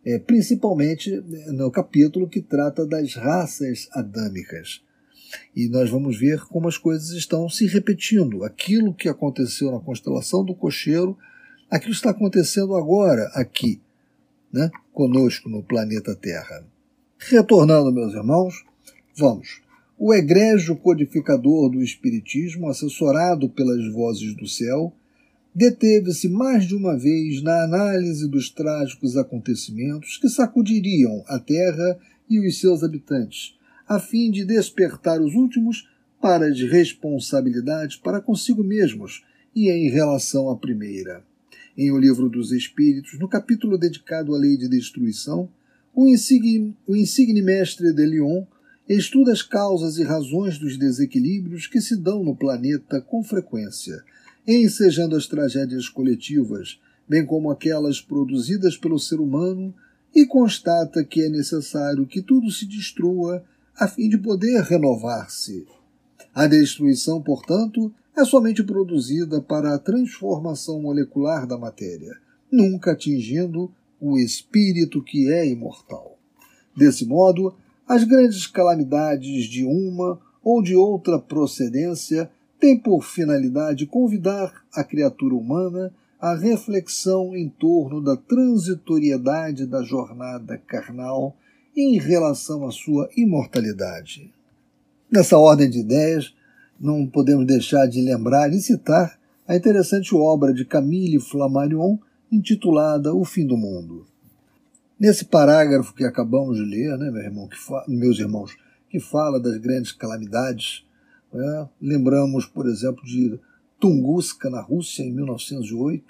é, 0.05 0.19
principalmente 0.19 1.11
né, 1.21 1.45
no 1.51 1.71
capítulo 1.71 2.27
que 2.27 2.41
trata 2.41 2.85
das 2.85 3.15
raças 3.15 3.87
adâmicas. 3.93 4.83
E 5.55 5.69
nós 5.69 5.89
vamos 5.89 6.19
ver 6.19 6.41
como 6.47 6.67
as 6.67 6.77
coisas 6.77 7.11
estão 7.11 7.47
se 7.47 7.65
repetindo. 7.65 8.43
Aquilo 8.43 8.93
que 8.93 9.07
aconteceu 9.07 9.71
na 9.71 9.79
constelação 9.79 10.43
do 10.43 10.53
cocheiro, 10.53 11.17
aquilo 11.69 11.93
está 11.93 12.09
acontecendo 12.09 12.75
agora 12.75 13.31
aqui 13.33 13.81
né, 14.51 14.69
conosco 14.91 15.49
no 15.49 15.63
planeta 15.63 16.15
Terra. 16.15 16.65
Retornando, 17.17 17.91
meus 17.91 18.13
irmãos, 18.13 18.63
vamos. 19.15 19.61
O 19.97 20.13
egrégio 20.13 20.75
codificador 20.75 21.69
do 21.69 21.81
Espiritismo, 21.81 22.67
assessorado 22.67 23.49
pelas 23.49 23.87
vozes 23.91 24.35
do 24.35 24.47
céu, 24.47 24.93
deteve-se 25.55 26.27
mais 26.27 26.65
de 26.65 26.75
uma 26.75 26.97
vez 26.97 27.41
na 27.43 27.63
análise 27.63 28.27
dos 28.27 28.49
trágicos 28.49 29.15
acontecimentos 29.15 30.17
que 30.17 30.27
sacudiriam 30.27 31.23
a 31.27 31.39
Terra 31.39 31.99
e 32.29 32.39
os 32.39 32.59
seus 32.59 32.83
habitantes, 32.83 33.55
a 33.87 33.99
fim 33.99 34.31
de 34.31 34.43
despertar 34.43 35.21
os 35.21 35.35
últimos 35.35 35.87
para 36.19 36.47
as 36.47 36.59
responsabilidades 36.59 37.97
para 37.97 38.21
consigo 38.21 38.63
mesmos 38.63 39.23
e 39.55 39.69
em 39.69 39.89
relação 39.89 40.49
à 40.49 40.57
primeira. 40.57 41.23
Em 41.77 41.91
O 41.91 41.99
Livro 41.99 42.29
dos 42.29 42.51
Espíritos, 42.51 43.19
no 43.19 43.27
capítulo 43.27 43.77
dedicado 43.77 44.33
à 44.33 44.37
lei 44.37 44.57
de 44.57 44.67
destruição, 44.67 45.49
o 45.93 46.07
insigne, 46.07 46.75
o 46.87 46.95
insigne 46.95 47.41
mestre 47.41 47.93
de 47.93 48.05
Lyon 48.05 48.45
estuda 48.87 49.31
as 49.31 49.41
causas 49.41 49.97
e 49.97 50.03
razões 50.03 50.57
dos 50.57 50.77
desequilíbrios 50.77 51.67
que 51.67 51.79
se 51.79 51.95
dão 51.95 52.23
no 52.23 52.35
planeta 52.35 52.99
com 52.99 53.23
frequência, 53.23 54.03
ensejando 54.47 55.15
as 55.15 55.27
tragédias 55.27 55.87
coletivas, 55.89 56.79
bem 57.07 57.25
como 57.25 57.49
aquelas 57.49 58.01
produzidas 58.01 58.77
pelo 58.77 58.99
ser 58.99 59.19
humano, 59.19 59.73
e 60.15 60.25
constata 60.25 61.03
que 61.03 61.21
é 61.21 61.29
necessário 61.29 62.05
que 62.05 62.21
tudo 62.21 62.51
se 62.51 62.65
destrua 62.65 63.43
a 63.75 63.87
fim 63.87 64.07
de 64.07 64.17
poder 64.17 64.61
renovar-se. 64.61 65.65
A 66.33 66.45
destruição, 66.47 67.21
portanto, 67.21 67.91
é 68.15 68.23
somente 68.23 68.63
produzida 68.63 69.41
para 69.41 69.73
a 69.73 69.79
transformação 69.79 70.79
molecular 70.79 71.47
da 71.47 71.57
matéria, 71.57 72.15
nunca 72.51 72.91
atingindo 72.91 73.71
o 73.99 74.19
espírito 74.19 75.01
que 75.01 75.31
é 75.31 75.47
imortal. 75.47 76.17
Desse 76.75 77.05
modo, 77.05 77.55
as 77.87 78.03
grandes 78.03 78.45
calamidades 78.45 79.45
de 79.45 79.65
uma 79.65 80.19
ou 80.43 80.61
de 80.61 80.75
outra 80.75 81.17
procedência 81.17 82.29
têm 82.63 82.77
por 82.77 83.03
finalidade 83.03 83.85
convidar 83.85 84.63
a 84.73 84.85
criatura 84.85 85.35
humana 85.35 85.93
à 86.17 86.33
reflexão 86.33 87.35
em 87.35 87.49
torno 87.49 88.01
da 88.01 88.15
transitoriedade 88.15 89.65
da 89.65 89.83
jornada 89.83 90.57
carnal 90.59 91.35
em 91.75 91.99
relação 91.99 92.65
à 92.65 92.71
sua 92.71 93.09
imortalidade. 93.17 94.33
Nessa 95.11 95.37
ordem 95.37 95.69
de 95.69 95.79
ideias, 95.81 96.33
não 96.79 97.05
podemos 97.05 97.45
deixar 97.45 97.85
de 97.85 97.99
lembrar 97.99 98.53
e 98.53 98.61
citar 98.61 99.19
a 99.45 99.57
interessante 99.57 100.15
obra 100.15 100.53
de 100.53 100.63
Camille 100.63 101.19
Flammarion 101.19 101.97
intitulada 102.31 103.13
O 103.13 103.25
Fim 103.25 103.45
do 103.45 103.57
Mundo. 103.57 104.07
Nesse 104.97 105.25
parágrafo 105.25 105.93
que 105.93 106.05
acabamos 106.05 106.55
de 106.55 106.63
ler, 106.63 106.97
né, 106.97 107.11
meu 107.11 107.23
irmão, 107.23 107.49
meus 107.89 108.17
irmãos, 108.19 108.55
que 108.89 109.01
fala 109.01 109.37
das 109.37 109.57
grandes 109.57 109.91
calamidades, 109.91 110.85
né, 111.33 111.69
lembramos, 111.81 112.45
por 112.45 112.67
exemplo, 112.67 113.03
de 113.03 113.39
Tunguska, 113.79 114.49
na 114.49 114.61
Rússia, 114.61 115.03
em 115.03 115.11
1908, 115.11 116.05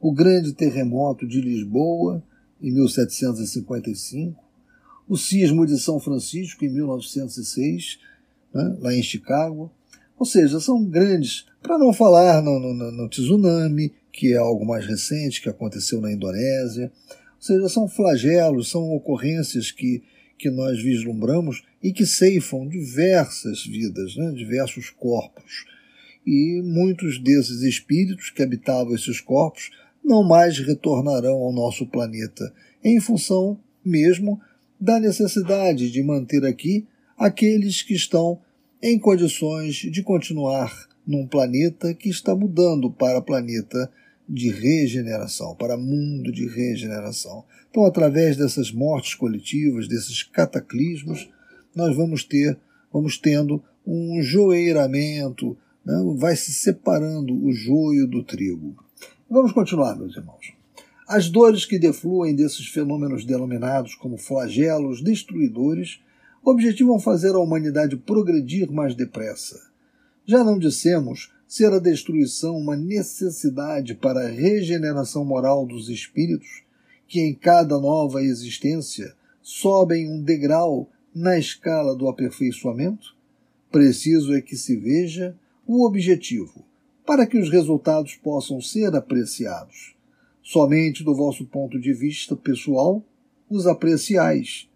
o 0.00 0.12
grande 0.12 0.52
terremoto 0.52 1.26
de 1.26 1.40
Lisboa, 1.40 2.22
em 2.62 2.70
1755, 2.72 4.42
o 5.08 5.16
sismo 5.16 5.66
de 5.66 5.78
São 5.78 6.00
Francisco, 6.00 6.64
em 6.64 6.70
1906, 6.70 7.98
né, 8.54 8.76
lá 8.80 8.94
em 8.94 9.02
Chicago. 9.02 9.70
Ou 10.18 10.24
seja, 10.24 10.60
são 10.60 10.84
grandes, 10.84 11.46
para 11.60 11.76
não 11.76 11.92
falar 11.92 12.40
no, 12.40 12.58
no, 12.58 12.92
no 12.92 13.08
tsunami, 13.08 13.92
que 14.12 14.32
é 14.32 14.36
algo 14.36 14.64
mais 14.64 14.86
recente, 14.86 15.42
que 15.42 15.48
aconteceu 15.48 16.00
na 16.00 16.12
Indonésia. 16.12 16.90
Ou 17.36 17.42
seja, 17.42 17.68
são 17.68 17.88
flagelos, 17.88 18.70
são 18.70 18.94
ocorrências 18.94 19.70
que, 19.70 20.02
que 20.44 20.50
nós 20.50 20.78
vislumbramos 20.82 21.62
e 21.82 21.90
que 21.90 22.04
ceifam 22.04 22.68
diversas 22.68 23.64
vidas, 23.64 24.14
né, 24.14 24.30
diversos 24.32 24.90
corpos. 24.90 25.64
E 26.26 26.60
muitos 26.62 27.18
desses 27.18 27.62
espíritos 27.62 28.28
que 28.28 28.42
habitavam 28.42 28.94
esses 28.94 29.22
corpos 29.22 29.70
não 30.04 30.22
mais 30.22 30.58
retornarão 30.58 31.36
ao 31.36 31.50
nosso 31.50 31.86
planeta, 31.86 32.52
em 32.84 33.00
função 33.00 33.58
mesmo 33.82 34.38
da 34.78 35.00
necessidade 35.00 35.90
de 35.90 36.02
manter 36.02 36.44
aqui 36.44 36.86
aqueles 37.16 37.80
que 37.80 37.94
estão 37.94 38.38
em 38.82 38.98
condições 38.98 39.76
de 39.76 40.02
continuar 40.02 40.90
num 41.06 41.26
planeta 41.26 41.94
que 41.94 42.10
está 42.10 42.36
mudando 42.36 42.90
para 42.90 43.22
planeta 43.22 43.90
de 44.28 44.50
regeneração, 44.50 45.54
para 45.54 45.76
mundo 45.76 46.32
de 46.32 46.46
regeneração. 46.46 47.44
Então, 47.70 47.84
através 47.84 48.36
dessas 48.36 48.72
mortes 48.72 49.14
coletivas, 49.14 49.86
desses 49.86 50.22
cataclismos, 50.22 51.28
nós 51.74 51.94
vamos 51.94 52.24
ter, 52.24 52.58
vamos 52.92 53.18
tendo 53.18 53.62
um 53.86 54.22
joeiramento, 54.22 55.56
né? 55.84 55.94
vai 56.16 56.36
se 56.36 56.52
separando 56.52 57.34
o 57.44 57.52
joio 57.52 58.06
do 58.06 58.22
trigo. 58.22 58.76
Vamos 59.28 59.52
continuar, 59.52 59.96
meus 59.96 60.16
irmãos. 60.16 60.52
As 61.06 61.28
dores 61.28 61.66
que 61.66 61.78
defluem 61.78 62.34
desses 62.34 62.66
fenômenos 62.66 63.26
denominados 63.26 63.94
como 63.94 64.16
flagelos 64.16 65.02
destruidores 65.02 66.00
objetivam 66.42 66.98
fazer 66.98 67.34
a 67.34 67.38
humanidade 67.38 67.96
progredir 67.96 68.70
mais 68.70 68.94
depressa. 68.94 69.60
Já 70.26 70.42
não 70.42 70.58
dissemos 70.58 71.30
ser 71.54 71.72
a 71.72 71.78
destruição 71.78 72.56
uma 72.56 72.74
necessidade 72.74 73.94
para 73.94 74.26
a 74.26 74.28
regeneração 74.28 75.24
moral 75.24 75.64
dos 75.64 75.88
espíritos, 75.88 76.64
que 77.06 77.20
em 77.20 77.32
cada 77.32 77.78
nova 77.78 78.24
existência 78.24 79.14
sobem 79.40 80.10
um 80.10 80.20
degrau 80.20 80.90
na 81.14 81.38
escala 81.38 81.94
do 81.94 82.08
aperfeiçoamento? 82.08 83.14
Preciso 83.70 84.34
é 84.34 84.40
que 84.40 84.56
se 84.56 84.74
veja 84.74 85.38
o 85.64 85.86
objetivo, 85.86 86.64
para 87.06 87.24
que 87.24 87.38
os 87.38 87.48
resultados 87.48 88.16
possam 88.16 88.60
ser 88.60 88.92
apreciados. 88.96 89.94
Somente 90.42 91.04
do 91.04 91.14
vosso 91.14 91.46
ponto 91.46 91.78
de 91.78 91.92
vista 91.92 92.34
pessoal 92.34 93.00
os 93.48 93.68
apreciais. 93.68 94.68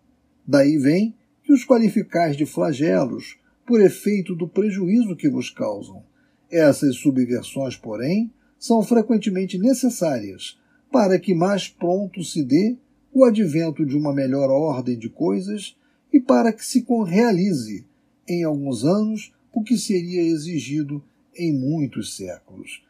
Daí 0.46 0.78
vem 0.78 1.12
que 1.42 1.52
os 1.52 1.64
qualificais 1.64 2.36
de 2.36 2.46
flagelos, 2.46 3.36
por 3.66 3.80
efeito 3.80 4.32
do 4.36 4.46
prejuízo 4.46 5.16
que 5.16 5.28
vos 5.28 5.50
causam. 5.50 6.06
Essas 6.50 6.96
subversões, 6.96 7.76
porém, 7.76 8.30
são 8.58 8.82
frequentemente 8.82 9.58
necessárias 9.58 10.58
para 10.90 11.18
que 11.18 11.34
mais 11.34 11.68
pronto 11.68 12.24
se 12.24 12.42
dê 12.42 12.76
o 13.12 13.24
advento 13.24 13.84
de 13.84 13.96
uma 13.96 14.14
melhor 14.14 14.50
ordem 14.50 14.98
de 14.98 15.08
coisas 15.08 15.76
e 16.12 16.18
para 16.18 16.52
que 16.52 16.64
se 16.64 16.84
realize, 17.06 17.84
em 18.26 18.44
alguns 18.44 18.84
anos, 18.84 19.32
o 19.52 19.62
que 19.62 19.76
seria 19.76 20.22
exigido 20.22 21.02
em 21.36 21.52
muitos 21.52 22.16
séculos. 22.16 22.82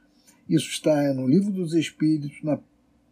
Isso 0.48 0.70
está 0.70 1.12
no 1.12 1.26
Livro 1.26 1.50
dos 1.50 1.74
Espíritos, 1.74 2.42
na, 2.42 2.58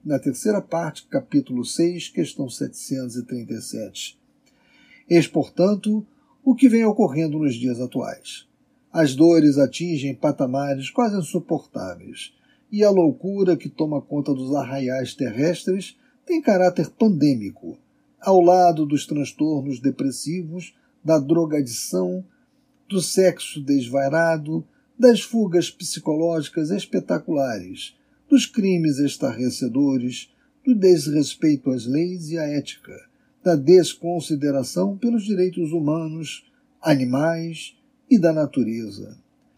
na 0.04 0.18
terceira 0.18 0.61
parte, 0.61 1.06
capítulo 1.09 1.64
6, 1.64 2.09
questão 2.09 2.48
737. 2.48 4.18
Eis, 5.09 5.26
portanto, 5.26 6.06
o 6.44 6.54
que 6.54 6.68
vem 6.68 6.85
ocorrendo 6.85 7.38
nos 7.38 7.54
dias 7.54 7.80
atuais. 7.80 8.46
As 8.98 9.14
dores 9.14 9.59
atingem 9.59 10.14
patamares 10.14 10.88
quase 10.88 11.18
insuportáveis, 11.18 12.32
e 12.72 12.82
a 12.82 12.88
loucura 12.88 13.54
que 13.54 13.68
toma 13.68 14.00
conta 14.00 14.32
dos 14.32 14.54
arraiais 14.54 15.14
terrestres 15.14 15.98
tem 16.24 16.40
caráter 16.40 16.88
pandêmico, 16.88 17.76
ao 18.18 18.40
lado 18.40 18.87
dos 18.87 19.04
transtornos 19.04 19.80
depressivos, 19.80 20.74
da 21.04 21.18
drogadição, 21.18 22.24
do 22.88 23.02
sexo 23.02 23.61
desvairado, 23.61 24.66
das 24.98 25.20
fugas 25.20 25.70
psicológicas 25.70 26.70
espetaculares, 26.70 27.94
dos 28.30 28.46
crimes 28.46 28.98
estarrecedores, 28.98 30.32
do 30.64 30.74
desrespeito 30.74 31.70
às 31.70 31.85
leis 31.85 32.30
e 32.30 32.38
à 32.38 32.48
ética, 32.48 32.96
da 33.44 33.56
desconsideração 33.56 34.96
pelos 34.96 35.22
direitos 35.26 35.70
humanos, 35.70 36.50
animais 36.80 37.76
e 38.11 38.19
da 38.19 38.33
natureza. 38.33 39.16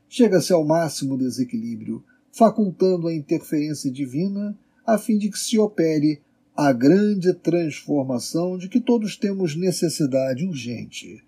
Chega-se 0.08 0.52
ao 0.52 0.64
máximo 0.64 1.16
desequilíbrio, 1.16 2.02
facultando 2.32 3.08
a 3.08 3.14
interferência 3.14 3.90
divina 3.90 4.56
a 4.86 4.96
fim 4.96 5.18
de 5.18 5.30
que 5.30 5.38
se 5.38 5.58
opere 5.58 6.20
a 6.56 6.72
grande 6.72 7.32
transformação 7.34 8.56
de 8.56 8.68
que 8.68 8.80
todos 8.80 9.16
temos 9.16 9.54
necessidade 9.54 10.46
urgente 10.46 11.22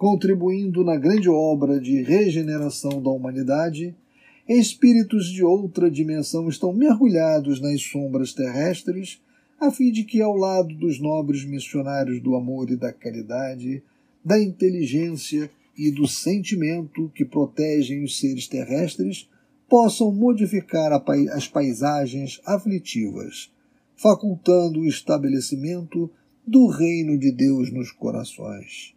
contribuindo 0.00 0.82
na 0.82 0.96
grande 0.96 1.28
obra 1.28 1.78
de 1.78 2.00
regeneração 2.00 3.02
da 3.02 3.10
humanidade, 3.10 3.94
espíritos 4.48 5.26
de 5.26 5.44
outra 5.44 5.90
dimensão 5.90 6.48
estão 6.48 6.72
mergulhados 6.72 7.60
nas 7.60 7.82
sombras 7.82 8.32
terrestres, 8.32 9.20
a 9.60 9.70
fim 9.70 9.92
de 9.92 10.04
que, 10.04 10.22
ao 10.22 10.34
lado 10.34 10.74
dos 10.74 10.98
nobres 10.98 11.44
missionários 11.44 12.18
do 12.18 12.34
amor 12.34 12.70
e 12.70 12.76
da 12.76 12.90
caridade, 12.90 13.82
da 14.24 14.40
inteligência 14.40 15.50
e 15.80 15.90
do 15.90 16.06
sentimento 16.06 17.10
que 17.14 17.24
protegem 17.24 18.04
os 18.04 18.20
seres 18.20 18.46
terrestres, 18.46 19.26
possam 19.66 20.12
modificar 20.12 20.92
as 21.32 21.48
paisagens 21.48 22.38
aflitivas, 22.44 23.50
facultando 23.96 24.80
o 24.80 24.86
estabelecimento 24.86 26.10
do 26.46 26.66
reino 26.66 27.18
de 27.18 27.32
Deus 27.32 27.72
nos 27.72 27.90
corações. 27.92 28.94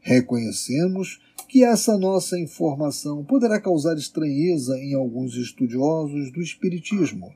Reconhecemos 0.00 1.20
que 1.46 1.62
essa 1.62 1.98
nossa 1.98 2.40
informação 2.40 3.22
poderá 3.22 3.60
causar 3.60 3.98
estranheza 3.98 4.78
em 4.78 4.94
alguns 4.94 5.36
estudiosos 5.36 6.32
do 6.32 6.40
Espiritismo 6.40 7.34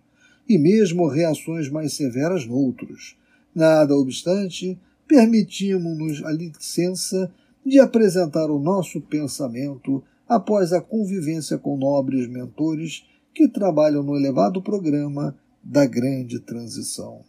e 0.48 0.56
mesmo 0.56 1.08
reações 1.08 1.68
mais 1.68 1.92
severas 1.92 2.46
noutros. 2.46 3.18
Nada 3.54 3.94
obstante, 3.94 4.78
permitimos-nos 5.06 6.24
a 6.24 6.32
licença 6.32 7.30
de 7.64 7.78
apresentar 7.78 8.50
o 8.50 8.58
nosso 8.58 9.00
pensamento 9.00 10.02
após 10.28 10.72
a 10.72 10.80
convivência 10.80 11.58
com 11.58 11.76
nobres 11.76 12.28
mentores 12.28 13.04
que 13.34 13.48
trabalham 13.48 14.02
no 14.02 14.16
elevado 14.16 14.62
programa 14.62 15.36
da 15.62 15.86
grande 15.86 16.38
transição. 16.40 17.20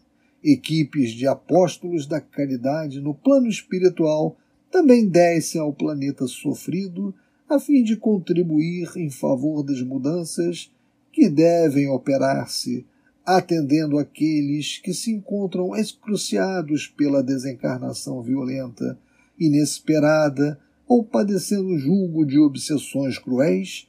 Equipes 0.44 1.12
de 1.12 1.28
apóstolos 1.28 2.08
da 2.08 2.20
caridade 2.20 3.00
no 3.00 3.13
plano 3.13 3.48
espiritual 3.48 4.36
também 4.72 5.08
desce 5.08 5.60
ao 5.60 5.74
planeta 5.74 6.26
sofrido 6.28 7.13
a 7.50 7.60
fim 7.60 7.84
de 7.84 7.98
contribuir 7.98 8.89
em 8.96 9.10
favor 9.10 9.62
das 9.62 9.82
mudanças 9.82 10.72
que 11.12 11.30
devem 11.30 11.89
operar-se, 11.89 12.86
atendendo 13.26 13.98
aqueles 13.98 14.78
que 14.78 14.94
se 14.94 15.12
encontram 15.12 15.76
excruciados 15.76 16.88
pela 16.88 17.22
desencarnação 17.22 18.22
violenta, 18.22 18.98
inesperada 19.41 20.60
ou 20.88 21.04
padecendo 21.04 21.77
julgo 21.77 22.25
de 22.25 22.38
obsessões 22.38 23.17
cruéis, 23.17 23.88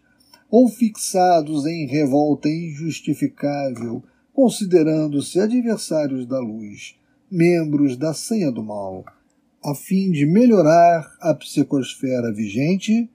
ou 0.51 0.69
fixados 0.69 1.67
em 1.67 1.87
revolta 1.87 2.49
injustificável 2.49 4.03
considerando-se 4.33 5.39
adversários 5.41 6.27
da 6.27 6.41
luz, 6.41 6.95
membros 7.31 7.97
da 7.97 8.15
senha 8.15 8.51
do 8.51 8.63
mal, 8.63 9.05
a 9.65 9.75
fim 9.75 10.11
de 10.11 10.27
melhorar 10.27 11.17
a 11.21 11.35
psicosfera 11.35 12.33
vigente, 12.33 13.09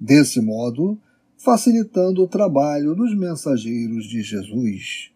desse 0.00 0.40
modo, 0.40 0.98
facilitando 1.36 2.22
o 2.22 2.28
trabalho 2.28 2.94
dos 2.94 3.16
mensageiros 3.16 4.06
de 4.06 4.22
Jesus. 4.22 5.10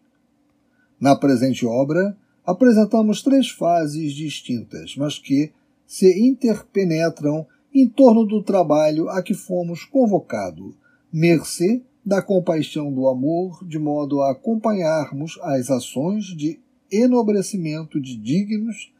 Na 1.00 1.16
presente 1.16 1.66
obra, 1.66 2.16
apresentamos 2.46 3.22
três 3.22 3.48
fases 3.48 4.12
distintas, 4.12 4.94
mas 4.96 5.18
que 5.18 5.50
se 5.88 6.28
interpenetram 6.28 7.46
em 7.74 7.88
torno 7.88 8.26
do 8.26 8.42
trabalho 8.42 9.08
a 9.08 9.22
que 9.22 9.32
fomos 9.32 9.84
convocados, 9.84 10.74
mercê 11.10 11.82
da 12.04 12.20
compaixão 12.20 12.92
do 12.92 13.08
amor, 13.08 13.66
de 13.66 13.78
modo 13.78 14.20
a 14.20 14.32
acompanharmos 14.32 15.38
as 15.42 15.70
ações 15.70 16.26
de 16.26 16.60
enobrecimento 16.92 17.98
de 17.98 18.16
dignos 18.16 18.92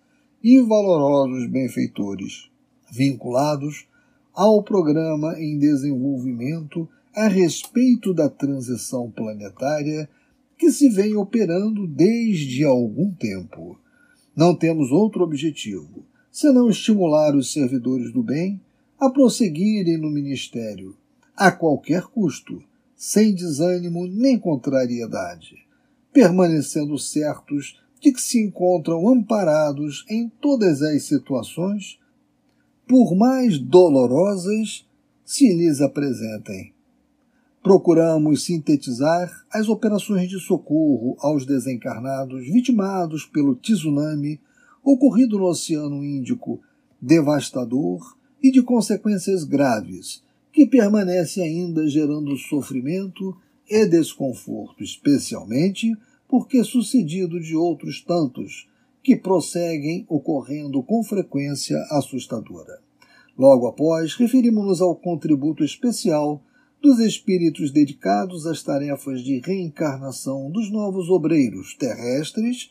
e 0.43 0.61
valorosos 0.61 1.47
benfeitores, 1.51 2.49
vinculados 2.91 3.87
ao 4.35 4.63
programa 4.63 5.39
em 5.39 5.59
desenvolvimento 5.59 6.89
a 7.15 7.29
respeito 7.29 8.15
da 8.15 8.31
transição 8.31 9.11
planetária 9.11 10.09
que 10.57 10.71
se 10.71 10.89
vem 10.89 11.17
operando 11.17 11.87
desde 11.87 12.65
algum 12.65 13.13
tempo. 13.13 13.79
Não 14.35 14.55
temos 14.55 14.91
outro 14.91 15.23
objetivo 15.23 16.08
senão 16.39 16.71
estimular 16.71 17.35
os 17.35 17.53
servidores 17.53 18.13
do 18.13 18.23
bem 18.23 18.61
a 18.97 19.11
prosseguirem 19.11 19.99
no 19.99 20.09
ministério, 20.09 20.97
a 21.37 21.51
qualquer 21.51 22.03
custo, 22.03 22.63
sem 22.95 23.35
desânimo 23.35 24.07
nem 24.07 24.39
contrariedade, 24.39 25.57
permanecendo 26.13 26.97
certos 26.97 27.83
de 28.01 28.13
que 28.13 28.21
se 28.21 28.41
encontram 28.41 29.09
amparados 29.09 30.05
em 30.09 30.29
todas 30.41 30.81
as 30.81 31.03
situações, 31.03 31.99
por 32.87 33.17
mais 33.17 33.59
dolorosas 33.59 34.87
se 35.25 35.53
lhes 35.53 35.81
apresentem. 35.81 36.73
Procuramos 37.65 38.45
sintetizar 38.45 39.29
as 39.51 39.69
operações 39.69 40.31
de 40.31 40.39
socorro 40.39 41.17
aos 41.19 41.45
desencarnados 41.45 42.45
vitimados 42.45 43.25
pelo 43.25 43.57
tsunami 43.57 44.41
ocorrido 44.93 45.39
no 45.39 45.45
Oceano 45.45 46.03
Índico, 46.03 46.61
devastador 47.01 48.17
e 48.43 48.51
de 48.51 48.63
consequências 48.63 49.45
graves 49.45 50.23
que 50.53 50.67
permanece 50.67 51.43
ainda 51.43 51.87
gerando 51.87 52.37
sofrimento 52.37 53.37
e 53.69 53.87
desconforto, 53.87 54.83
especialmente 54.83 55.95
porque 56.27 56.65
sucedido 56.65 57.39
de 57.39 57.55
outros 57.55 58.03
tantos 58.03 58.67
que 59.03 59.15
prosseguem 59.15 60.07
ocorrendo 60.09 60.83
com 60.83 61.05
frequência 61.05 61.77
assustadora. 61.91 62.81
Logo 63.37 63.67
após, 63.67 64.15
referimos-nos 64.15 64.81
ao 64.81 64.97
contributo 64.97 65.63
especial 65.63 66.43
dos 66.81 66.99
espíritos 66.99 67.71
dedicados 67.71 68.47
às 68.47 68.63
tarefas 68.63 69.23
de 69.23 69.39
reencarnação 69.39 70.51
dos 70.51 70.71
novos 70.71 71.09
obreiros 71.09 71.75
terrestres 71.75 72.71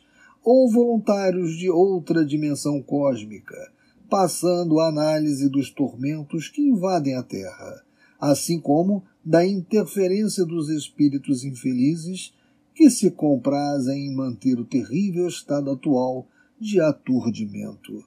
ou 0.50 0.72
voluntários 0.72 1.58
de 1.58 1.70
outra 1.70 2.26
dimensão 2.26 2.82
cósmica, 2.82 3.70
passando 4.10 4.80
a 4.80 4.88
análise 4.88 5.50
dos 5.50 5.70
tormentos 5.70 6.48
que 6.48 6.62
invadem 6.62 7.16
a 7.16 7.22
Terra, 7.22 7.84
assim 8.18 8.58
como 8.58 9.04
da 9.26 9.46
interferência 9.46 10.46
dos 10.46 10.70
espíritos 10.70 11.44
infelizes 11.44 12.34
que 12.74 12.90
se 12.90 13.12
comprazem 13.12 14.08
em 14.08 14.16
manter 14.16 14.58
o 14.58 14.64
terrível 14.64 15.28
estado 15.28 15.70
atual 15.70 16.26
de 16.58 16.80
aturdimento. 16.80 18.06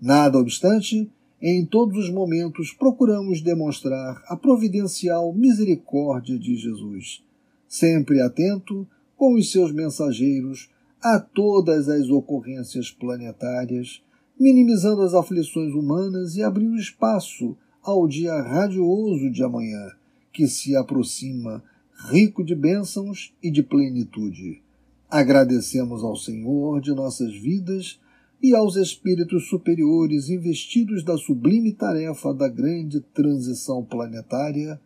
Nada 0.00 0.38
obstante, 0.38 1.06
em 1.38 1.66
todos 1.66 2.06
os 2.06 2.10
momentos 2.10 2.72
procuramos 2.72 3.42
demonstrar 3.42 4.24
a 4.26 4.34
providencial 4.34 5.34
misericórdia 5.34 6.38
de 6.38 6.56
Jesus, 6.56 7.22
sempre 7.68 8.22
atento 8.22 8.88
com 9.18 9.34
os 9.34 9.52
seus 9.52 9.70
mensageiros 9.70 10.72
a 11.04 11.20
todas 11.20 11.86
as 11.86 12.08
ocorrências 12.08 12.90
planetárias 12.90 14.02
minimizando 14.40 15.02
as 15.02 15.12
aflições 15.12 15.74
humanas 15.74 16.34
e 16.34 16.42
abrindo 16.42 16.78
espaço 16.78 17.54
ao 17.82 18.08
dia 18.08 18.40
radioso 18.40 19.30
de 19.30 19.44
amanhã, 19.44 19.92
que 20.32 20.48
se 20.48 20.74
aproxima, 20.74 21.62
rico 22.08 22.42
de 22.42 22.54
bênçãos 22.54 23.34
e 23.42 23.50
de 23.50 23.62
plenitude. 23.62 24.62
Agradecemos 25.10 26.02
ao 26.02 26.16
Senhor 26.16 26.80
de 26.80 26.94
nossas 26.94 27.36
vidas 27.36 28.00
e 28.42 28.54
aos 28.54 28.76
espíritos 28.76 29.46
superiores 29.46 30.30
investidos 30.30 31.04
da 31.04 31.18
sublime 31.18 31.74
tarefa 31.74 32.32
da 32.32 32.48
grande 32.48 33.00
transição 33.12 33.84
planetária 33.84 34.80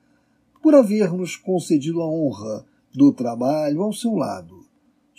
por 0.60 0.74
haver-nos 0.74 1.36
concedido 1.36 2.02
a 2.02 2.08
honra 2.08 2.66
do 2.92 3.12
trabalho 3.12 3.82
ao 3.82 3.92
seu 3.92 4.16
lado. 4.16 4.67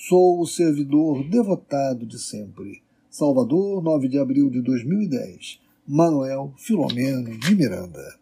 Sou 0.02 0.40
o 0.40 0.48
servidor 0.48 1.26
devotado 1.28 2.06
de 2.06 2.18
sempre 2.18 2.82
Salvador, 3.10 3.84
9 3.84 4.08
de 4.08 4.18
abril 4.18 4.50
de 4.50 4.62
2010. 4.62 5.60
Manuel 5.86 6.54
Filomeno 6.58 7.38
de 7.38 7.54
Miranda. 7.54 8.18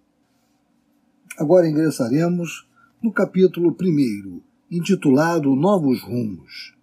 Agora 1.37 1.69
ingressaremos 1.69 2.67
no 2.99 3.11
capítulo 3.11 3.77
1, 3.79 4.41
intitulado 4.71 5.55
Novos 5.55 6.01
Rumos. 6.01 6.73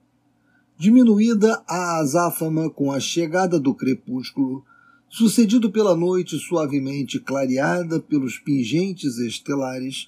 Diminuída 0.79 1.65
a 1.67 1.99
azáfama 1.99 2.71
com 2.71 2.93
a 2.93 3.01
chegada 3.01 3.59
do 3.59 3.75
crepúsculo, 3.75 4.65
sucedido 5.09 5.73
pela 5.73 5.97
noite 5.97 6.39
suavemente 6.39 7.19
clareada 7.19 7.99
pelos 7.99 8.39
pingentes 8.39 9.19
estelares, 9.19 10.07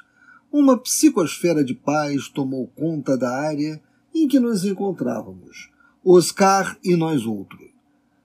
uma 0.52 0.78
psicosfera 0.78 1.64
de 1.64 1.74
paz 1.74 2.28
tomou 2.28 2.68
conta 2.68 3.18
da 3.18 3.36
área 3.36 3.82
em 4.22 4.28
que 4.28 4.40
nos 4.40 4.64
encontrávamos, 4.64 5.70
Oscar 6.04 6.78
e 6.82 6.96
nós 6.96 7.26
outros. 7.26 7.68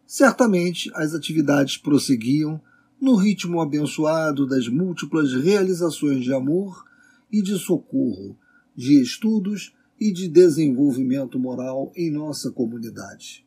Certamente 0.06 0.92
as 0.94 1.14
atividades 1.14 1.78
prosseguiam 1.78 2.62
no 3.00 3.16
ritmo 3.16 3.60
abençoado 3.62 4.46
das 4.46 4.68
múltiplas 4.68 5.34
realizações 5.34 6.24
de 6.24 6.34
amor 6.34 6.86
e 7.32 7.42
de 7.42 7.58
socorro, 7.58 8.38
de 8.76 9.02
estudos 9.02 9.74
e 10.00 10.12
de 10.12 10.28
desenvolvimento 10.28 11.40
moral 11.40 11.92
em 11.96 12.12
nossa 12.12 12.52
comunidade. 12.52 13.46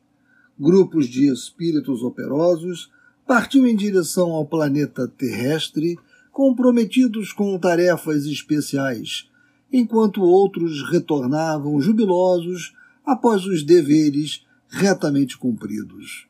Grupos 0.59 1.07
de 1.07 1.31
espíritos 1.31 2.01
operosos 2.01 2.91
partiam 3.25 3.65
em 3.65 3.75
direção 3.75 4.31
ao 4.31 4.45
planeta 4.45 5.07
terrestre 5.07 5.97
comprometidos 6.31 7.31
com 7.31 7.57
tarefas 7.57 8.25
especiais, 8.25 9.29
enquanto 9.71 10.21
outros 10.21 10.89
retornavam 10.89 11.79
jubilosos 11.81 12.73
após 13.05 13.45
os 13.45 13.63
deveres 13.63 14.45
retamente 14.67 15.37
cumpridos. 15.37 16.27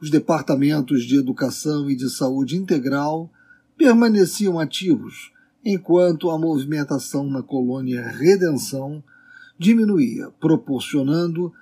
Os 0.00 0.10
departamentos 0.10 1.04
de 1.04 1.16
educação 1.16 1.90
e 1.90 1.96
de 1.96 2.10
saúde 2.10 2.56
integral 2.56 3.30
permaneciam 3.76 4.58
ativos, 4.58 5.32
enquanto 5.64 6.30
a 6.30 6.38
movimentação 6.38 7.28
na 7.28 7.42
colônia 7.42 8.06
Redenção 8.08 9.02
diminuía, 9.58 10.30
proporcionando 10.40 11.52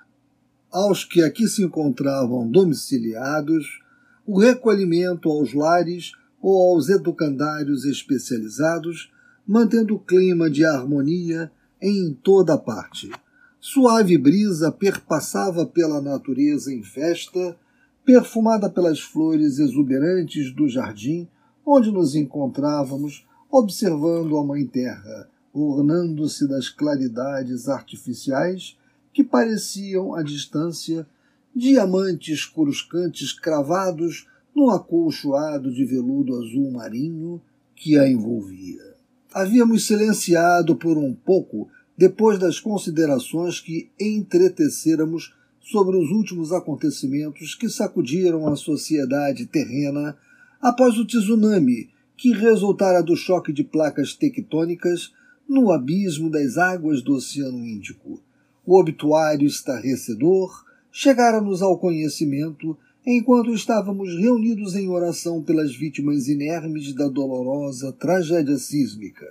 aos 0.71 1.03
que 1.03 1.21
aqui 1.21 1.47
se 1.47 1.63
encontravam 1.63 2.49
domiciliados 2.49 3.81
o 4.25 4.39
recolhimento 4.39 5.29
aos 5.29 5.53
lares 5.53 6.13
ou 6.41 6.73
aos 6.73 6.89
educandários 6.89 7.85
especializados, 7.85 9.11
mantendo 9.47 9.95
o 9.95 9.99
clima 9.99 10.49
de 10.49 10.65
harmonia 10.65 11.51
em 11.81 12.13
toda 12.13 12.57
parte. 12.57 13.11
Suave 13.59 14.17
brisa 14.17 14.71
perpassava 14.71 15.65
pela 15.65 16.01
natureza 16.01 16.73
em 16.73 16.83
festa 16.83 17.57
perfumada 18.05 18.69
pelas 18.69 18.99
flores 18.99 19.59
exuberantes 19.59 20.53
do 20.53 20.67
jardim 20.67 21.27
onde 21.65 21.91
nos 21.91 22.15
encontrávamos, 22.15 23.25
observando 23.49 24.37
a 24.37 24.45
Mãe 24.45 24.65
Terra, 24.65 25.29
ornando-se 25.53 26.47
das 26.47 26.67
claridades 26.67 27.69
artificiais 27.69 28.77
que 29.13 29.23
pareciam, 29.23 30.13
à 30.13 30.23
distância, 30.23 31.07
diamantes 31.55 32.45
coruscantes 32.45 33.31
cravados 33.31 34.27
no 34.55 34.71
acolchoado 34.71 35.71
de 35.71 35.85
veludo 35.85 36.35
azul 36.35 36.71
marinho 36.71 37.41
que 37.75 37.97
a 37.97 38.09
envolvia. 38.09 38.92
Havíamos 39.33 39.87
silenciado 39.87 40.75
por 40.75 40.95
um 40.95 41.13
pouco 41.13 41.67
depois 41.97 42.37
das 42.37 42.59
considerações 42.59 43.59
que 43.59 43.89
entretecêramos 43.99 45.33
sobre 45.59 45.97
os 45.97 46.11
últimos 46.11 46.51
acontecimentos 46.51 47.55
que 47.55 47.67
sacudiram 47.67 48.47
a 48.47 48.55
sociedade 48.55 49.47
terrena 49.47 50.15
após 50.61 50.99
o 50.99 51.05
tsunami 51.05 51.89
que 52.15 52.31
resultara 52.31 53.01
do 53.01 53.15
choque 53.15 53.51
de 53.51 53.63
placas 53.63 54.13
tectônicas 54.13 55.11
no 55.49 55.71
abismo 55.71 56.29
das 56.29 56.57
águas 56.57 57.01
do 57.01 57.15
Oceano 57.15 57.65
Índico. 57.65 58.21
o 58.65 58.79
obituário 58.79 59.47
estarrecedor 59.47 60.63
chegara-nos 60.91 61.61
ao 61.61 61.77
conhecimento 61.79 62.77
enquanto 63.05 63.53
estávamos 63.53 64.17
reunidos 64.17 64.75
em 64.75 64.87
oração 64.87 65.43
pelas 65.43 65.75
vítimas 65.75 66.29
inermes 66.29 66.93
da 66.93 67.09
dolorosa 67.09 67.91
tragédia 67.91 68.57
sísmica. 68.57 69.27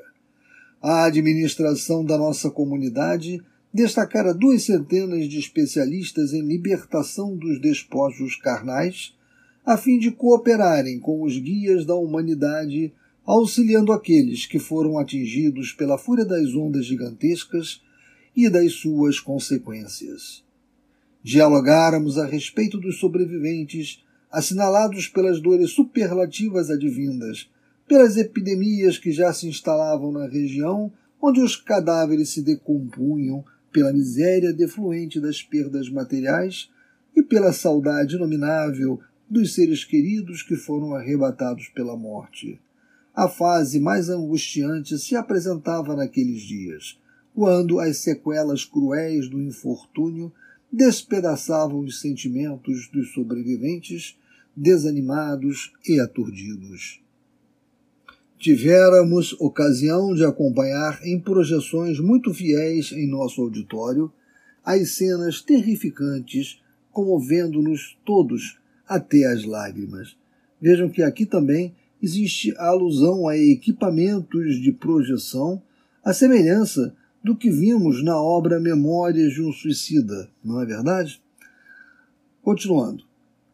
A 0.81 1.07
administração 1.07 2.05
da 2.05 2.19
nossa 2.19 2.51
comunidade 2.51 3.43
destacara 3.73 4.35
duas 4.35 4.65
centenas 4.65 5.27
de 5.27 5.39
especialistas 5.39 6.35
em 6.35 6.43
libertação 6.43 7.35
dos 7.35 7.59
despojos 7.61 8.37
carnais, 8.37 9.15
a 9.65 9.79
fim 9.79 9.99
de 9.99 10.11
cooperarem 10.11 10.99
com 10.99 11.23
os 11.23 11.39
guias 11.39 11.87
da 11.87 11.95
humanidade, 11.95 12.93
auxiliando 13.25 13.93
aqueles 13.93 14.45
que 14.45 14.59
foram 14.59 14.99
atingidos 14.99 15.73
pela 15.73 15.97
fúria 15.97 16.27
das 16.27 16.55
ondas 16.55 16.85
gigantescas 16.85 17.81
e 18.37 18.51
das 18.51 18.75
suas 18.75 19.19
consequências. 19.19 20.45
Dialogáramos 21.23 22.19
a 22.19 22.27
respeito 22.27 22.79
dos 22.79 22.99
sobreviventes, 22.99 24.03
assinalados 24.31 25.07
pelas 25.07 25.41
dores 25.41 25.71
superlativas 25.71 26.69
advindas, 26.69 27.49
pelas 27.87 28.17
epidemias 28.17 28.99
que 28.99 29.13
já 29.13 29.33
se 29.33 29.47
instalavam 29.47 30.11
na 30.11 30.27
região, 30.27 30.93
onde 31.21 31.41
os 31.41 31.55
cadáveres 31.55 32.31
se 32.31 32.43
decompunham 32.43 33.45
pela 33.71 33.93
miséria 33.93 34.53
defluente 34.53 35.21
das 35.21 35.43
perdas 35.43 35.89
materiais 35.89 36.69
e 37.17 37.23
pela 37.23 37.53
saudade 37.53 38.17
inominável 38.17 38.99
dos 39.31 39.55
seres 39.55 39.85
queridos 39.85 40.43
que 40.43 40.57
foram 40.57 40.95
arrebatados 40.95 41.69
pela 41.69 41.97
morte. 41.97 42.61
A 43.15 43.29
fase 43.29 43.79
mais 43.79 44.09
angustiante 44.09 44.99
se 44.99 45.15
apresentava 45.15 45.95
naqueles 45.95 46.43
dias, 46.43 46.99
quando 47.35 47.79
as 47.79 47.99
sequelas 47.99 48.65
cruéis 48.65 49.29
do 49.29 49.41
infortúnio 49.41 50.33
despedaçavam 50.73 51.81
os 51.81 52.01
sentimentos 52.01 52.89
dos 52.89 53.13
sobreviventes, 53.13 54.17
desanimados 54.57 55.73
e 55.87 56.01
aturdidos. 56.01 57.01
Tivéramos 58.39 59.35
ocasião 59.39 60.15
de 60.15 60.25
acompanhar 60.25 60.99
em 61.05 61.21
projeções 61.21 62.01
muito 62.01 62.33
fiéis 62.33 62.91
em 62.91 63.07
nosso 63.07 63.43
auditório 63.43 64.11
as 64.65 64.97
cenas 64.97 65.41
terrificantes, 65.41 66.61
comovendo-nos 66.91 67.97
todos 68.05 68.59
até 68.89 69.25
as 69.27 69.45
lágrimas. 69.45 70.17
Vejam 70.61 70.89
que 70.89 71.03
aqui 71.03 71.27
também 71.27 71.75
existe 72.03 72.55
a 72.57 72.69
alusão 72.69 73.29
a 73.29 73.37
equipamentos 73.37 74.61
de 74.61 74.73
projeção, 74.73 75.63
a 76.05 76.13
semelhança 76.13 76.95
do 77.23 77.37
que 77.37 77.51
vimos 77.51 78.03
na 78.03 78.21
obra 78.21 78.59
Memórias 78.59 79.33
de 79.33 79.43
um 79.43 79.53
Suicida, 79.53 80.29
não 80.43 80.61
é 80.61 80.67
verdade? 80.67 81.23
Continuando. 82.43 83.05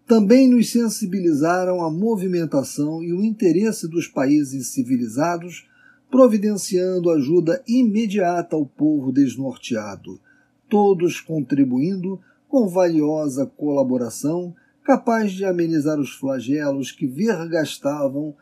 Também 0.06 0.48
nos 0.48 0.70
sensibilizaram 0.70 1.82
a 1.82 1.90
movimentação 1.90 3.02
e 3.02 3.12
o 3.12 3.22
interesse 3.22 3.86
dos 3.86 4.06
países 4.06 4.68
civilizados, 4.68 5.68
providenciando 6.10 7.10
ajuda 7.10 7.62
imediata 7.68 8.56
ao 8.56 8.64
povo 8.64 9.12
desnorteado, 9.12 10.18
todos 10.66 11.20
contribuindo 11.20 12.18
com 12.48 12.66
valiosa 12.66 13.44
colaboração 13.44 14.54
capaz 14.82 15.32
de 15.32 15.44
amenizar 15.44 16.00
os 16.00 16.14
flagelos 16.14 16.90
que 16.90 17.06
vergastavam 17.06 18.34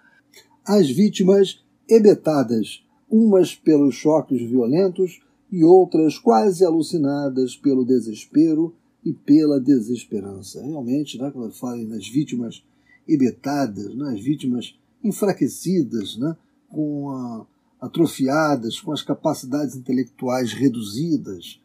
as 0.64 0.88
vítimas 0.88 1.60
hebetadas, 1.88 2.85
umas 3.10 3.54
pelos 3.54 3.94
choques 3.94 4.40
violentos 4.40 5.20
e 5.50 5.62
outras 5.64 6.18
quase 6.18 6.64
alucinadas 6.64 7.56
pelo 7.56 7.84
desespero 7.84 8.74
e 9.04 9.12
pela 9.12 9.60
desesperança. 9.60 10.62
Realmente, 10.62 11.18
né, 11.18 11.30
quando 11.30 11.52
falo 11.52 11.82
nas 11.84 12.08
vítimas 12.08 12.64
hebetadas, 13.06 13.94
né, 13.94 14.14
as 14.14 14.20
vítimas 14.20 14.76
enfraquecidas, 15.02 16.16
né, 16.16 16.36
com 16.68 17.10
a, 17.10 17.46
atrofiadas, 17.80 18.80
com 18.80 18.92
as 18.92 19.02
capacidades 19.02 19.76
intelectuais 19.76 20.52
reduzidas, 20.52 21.60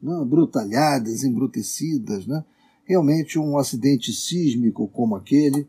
né, 0.00 0.24
brutalhadas, 0.24 1.24
embrutecidas, 1.24 2.26
né, 2.26 2.44
Realmente, 2.86 3.36
um 3.36 3.58
acidente 3.58 4.12
sísmico 4.12 4.86
como 4.86 5.16
aquele 5.16 5.66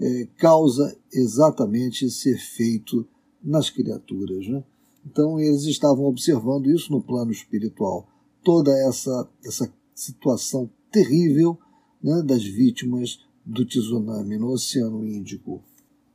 é, 0.00 0.26
causa 0.38 0.96
exatamente 1.12 2.06
esse 2.06 2.30
efeito 2.30 3.06
nas 3.44 3.68
criaturas. 3.70 4.48
Né? 4.48 4.64
Então, 5.06 5.38
eles 5.38 5.64
estavam 5.64 6.06
observando 6.06 6.70
isso 6.70 6.90
no 6.90 7.02
plano 7.02 7.30
espiritual, 7.30 8.08
toda 8.42 8.72
essa, 8.88 9.28
essa 9.44 9.72
situação 9.94 10.70
terrível 10.90 11.58
né, 12.02 12.22
das 12.22 12.42
vítimas 12.42 13.20
do 13.44 13.64
tsunami 13.64 14.38
no 14.38 14.48
Oceano 14.48 15.06
Índico. 15.06 15.62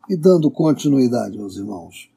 E 0.10 0.18
dando 0.18 0.50
continuidade, 0.50 1.38
meus 1.38 1.56
irmãos, 1.56 2.10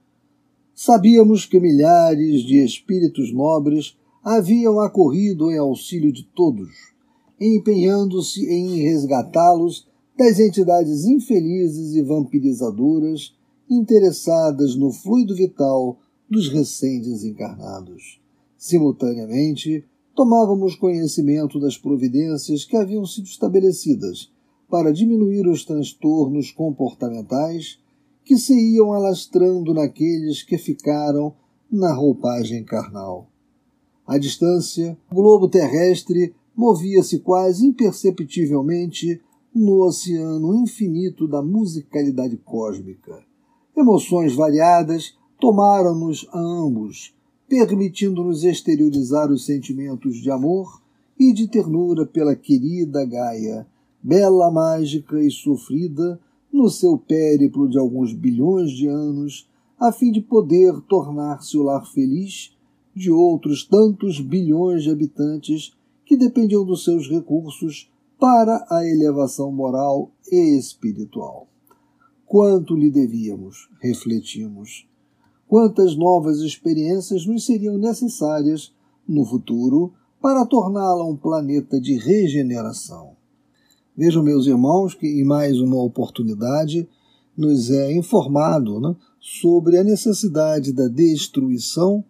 sabíamos 0.74 1.44
que 1.44 1.60
milhares 1.60 2.42
de 2.42 2.64
espíritos 2.64 3.32
nobres 3.32 3.96
haviam 4.24 4.80
acorrido 4.80 5.50
em 5.50 5.58
auxílio 5.58 6.10
de 6.10 6.24
todos 6.24 6.92
empenhando-se 7.42 8.46
em 8.48 8.82
resgatá-los 8.82 9.86
das 10.16 10.38
entidades 10.38 11.04
infelizes 11.04 11.94
e 11.94 12.02
vampirizadoras 12.02 13.34
interessadas 13.68 14.76
no 14.76 14.92
fluido 14.92 15.34
vital 15.34 15.98
dos 16.28 16.48
recém-desencarnados. 16.48 18.20
Simultaneamente, 18.56 19.84
tomávamos 20.14 20.76
conhecimento 20.76 21.58
das 21.58 21.76
providências 21.76 22.64
que 22.64 22.76
haviam 22.76 23.04
sido 23.04 23.26
estabelecidas 23.26 24.30
para 24.68 24.92
diminuir 24.92 25.46
os 25.46 25.64
transtornos 25.64 26.50
comportamentais 26.50 27.78
que 28.24 28.38
se 28.38 28.54
iam 28.54 28.92
alastrando 28.92 29.74
naqueles 29.74 30.42
que 30.42 30.56
ficaram 30.56 31.34
na 31.70 31.92
roupagem 31.92 32.64
carnal. 32.64 33.28
À 34.06 34.18
distância, 34.18 34.96
o 35.10 35.14
globo 35.14 35.48
terrestre 35.48 36.34
movia-se 36.56 37.18
quase 37.20 37.66
imperceptivelmente 37.66 39.20
no 39.54 39.84
oceano 39.84 40.54
infinito 40.54 41.28
da 41.28 41.42
musicalidade 41.42 42.36
cósmica. 42.38 43.24
Emoções 43.74 44.34
variadas 44.34 45.14
tomaram-nos 45.40 46.28
a 46.30 46.38
ambos, 46.38 47.14
permitindo-nos 47.48 48.44
exteriorizar 48.44 49.32
os 49.32 49.46
sentimentos 49.46 50.16
de 50.16 50.30
amor 50.30 50.82
e 51.18 51.32
de 51.32 51.48
ternura 51.48 52.04
pela 52.04 52.36
querida 52.36 53.04
Gaia, 53.06 53.66
bela, 54.02 54.50
mágica 54.50 55.18
e 55.20 55.30
sofrida 55.30 56.20
no 56.52 56.68
seu 56.68 56.98
périplo 56.98 57.66
de 57.66 57.78
alguns 57.78 58.12
bilhões 58.12 58.70
de 58.72 58.86
anos, 58.86 59.48
a 59.80 59.90
fim 59.90 60.12
de 60.12 60.20
poder 60.20 60.78
tornar-se 60.82 61.56
o 61.56 61.62
lar 61.62 61.86
feliz 61.86 62.54
de 62.94 63.10
outros 63.10 63.64
tantos 63.64 64.20
bilhões 64.20 64.82
de 64.82 64.90
habitantes 64.90 65.72
que 66.04 66.16
dependiam 66.16 66.64
dos 66.64 66.84
seus 66.84 67.08
recursos 67.08 67.90
para 68.20 68.66
a 68.70 68.86
elevação 68.86 69.50
moral 69.50 70.10
e 70.30 70.58
espiritual. 70.58 71.51
Quanto 72.32 72.74
lhe 72.74 72.90
devíamos, 72.90 73.68
refletimos. 73.78 74.88
Quantas 75.46 75.94
novas 75.94 76.38
experiências 76.38 77.26
nos 77.26 77.44
seriam 77.44 77.76
necessárias 77.76 78.72
no 79.06 79.22
futuro 79.22 79.92
para 80.18 80.46
torná-la 80.46 81.04
um 81.04 81.14
planeta 81.14 81.78
de 81.78 81.94
regeneração. 81.98 83.10
Vejam, 83.94 84.22
meus 84.22 84.46
irmãos, 84.46 84.94
que 84.94 85.06
em 85.06 85.22
mais 85.22 85.60
uma 85.60 85.82
oportunidade 85.82 86.88
nos 87.36 87.70
é 87.70 87.92
informado 87.92 88.80
né, 88.80 88.96
sobre 89.20 89.76
a 89.76 89.84
necessidade 89.84 90.72
da 90.72 90.88
destruição 90.88 92.02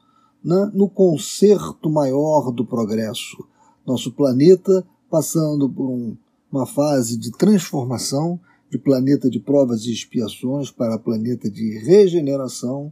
né, 0.44 0.70
no 0.72 0.88
concerto 0.88 1.90
maior 1.90 2.52
do 2.52 2.64
progresso, 2.64 3.44
nosso 3.84 4.12
planeta 4.12 4.86
passando 5.10 5.68
por 5.68 5.90
um, 5.90 6.16
uma 6.52 6.64
fase 6.64 7.18
de 7.18 7.32
transformação 7.32 8.38
de 8.72 8.78
planeta 8.78 9.28
de 9.28 9.38
provas 9.38 9.84
e 9.84 9.92
expiações 9.92 10.70
para 10.70 10.98
planeta 10.98 11.50
de 11.50 11.78
regeneração, 11.80 12.90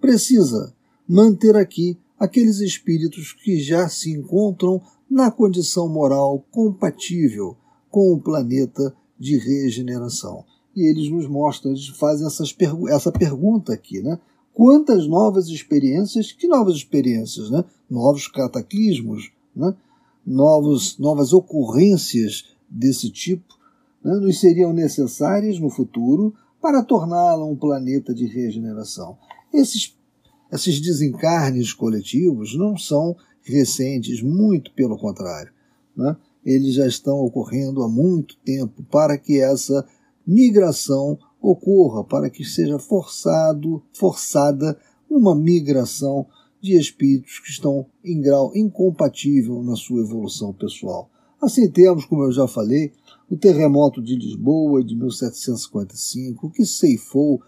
precisa 0.00 0.74
manter 1.08 1.54
aqui 1.54 1.96
aqueles 2.18 2.58
espíritos 2.58 3.32
que 3.32 3.60
já 3.60 3.88
se 3.88 4.10
encontram 4.10 4.82
na 5.08 5.30
condição 5.30 5.88
moral 5.88 6.44
compatível 6.50 7.56
com 7.88 8.12
o 8.12 8.20
planeta 8.20 8.92
de 9.16 9.38
regeneração. 9.38 10.44
E 10.74 10.90
eles 10.90 11.08
nos 11.08 11.28
mostram, 11.28 11.70
eles 11.70 11.86
fazem 11.86 12.26
pergu 12.58 12.88
essa 12.88 13.12
pergunta 13.12 13.72
aqui, 13.72 14.02
né? 14.02 14.18
Quantas 14.52 15.06
novas 15.06 15.46
experiências, 15.46 16.32
que 16.32 16.48
novas 16.48 16.74
experiências, 16.74 17.48
né? 17.48 17.64
Novos 17.88 18.26
cataclismos, 18.26 19.30
né? 19.54 19.72
novos, 20.26 20.98
novas 20.98 21.32
ocorrências 21.32 22.44
desse 22.68 23.08
tipo 23.08 23.61
né, 24.04 24.14
nos 24.14 24.40
seriam 24.40 24.72
necessárias 24.72 25.58
no 25.58 25.70
futuro 25.70 26.34
para 26.60 26.82
torná-la 26.82 27.44
um 27.44 27.56
planeta 27.56 28.14
de 28.14 28.26
regeneração. 28.26 29.18
Esses, 29.52 29.96
esses 30.52 30.80
desencarnes 30.80 31.72
coletivos 31.72 32.56
não 32.56 32.76
são 32.76 33.16
recentes, 33.42 34.22
muito 34.22 34.72
pelo 34.72 34.96
contrário. 34.96 35.52
Né? 35.96 36.16
Eles 36.44 36.74
já 36.74 36.86
estão 36.86 37.18
ocorrendo 37.18 37.82
há 37.82 37.88
muito 37.88 38.36
tempo 38.44 38.82
para 38.84 39.18
que 39.18 39.40
essa 39.40 39.86
migração 40.26 41.18
ocorra, 41.40 42.04
para 42.04 42.30
que 42.30 42.44
seja 42.44 42.78
forçado, 42.78 43.82
forçada 43.92 44.78
uma 45.10 45.34
migração 45.34 46.26
de 46.60 46.78
espíritos 46.78 47.40
que 47.40 47.50
estão 47.50 47.86
em 48.04 48.20
grau 48.20 48.52
incompatível 48.54 49.62
na 49.62 49.74
sua 49.74 50.00
evolução 50.00 50.52
pessoal. 50.52 51.10
Assim 51.42 51.68
temos, 51.68 52.04
como 52.04 52.22
eu 52.22 52.30
já 52.30 52.46
falei, 52.46 52.92
o 53.28 53.36
terremoto 53.36 54.00
de 54.00 54.14
Lisboa 54.14 54.84
de 54.84 54.94
1755, 54.94 56.50
que 56.50 56.64
ceifou 56.64 57.42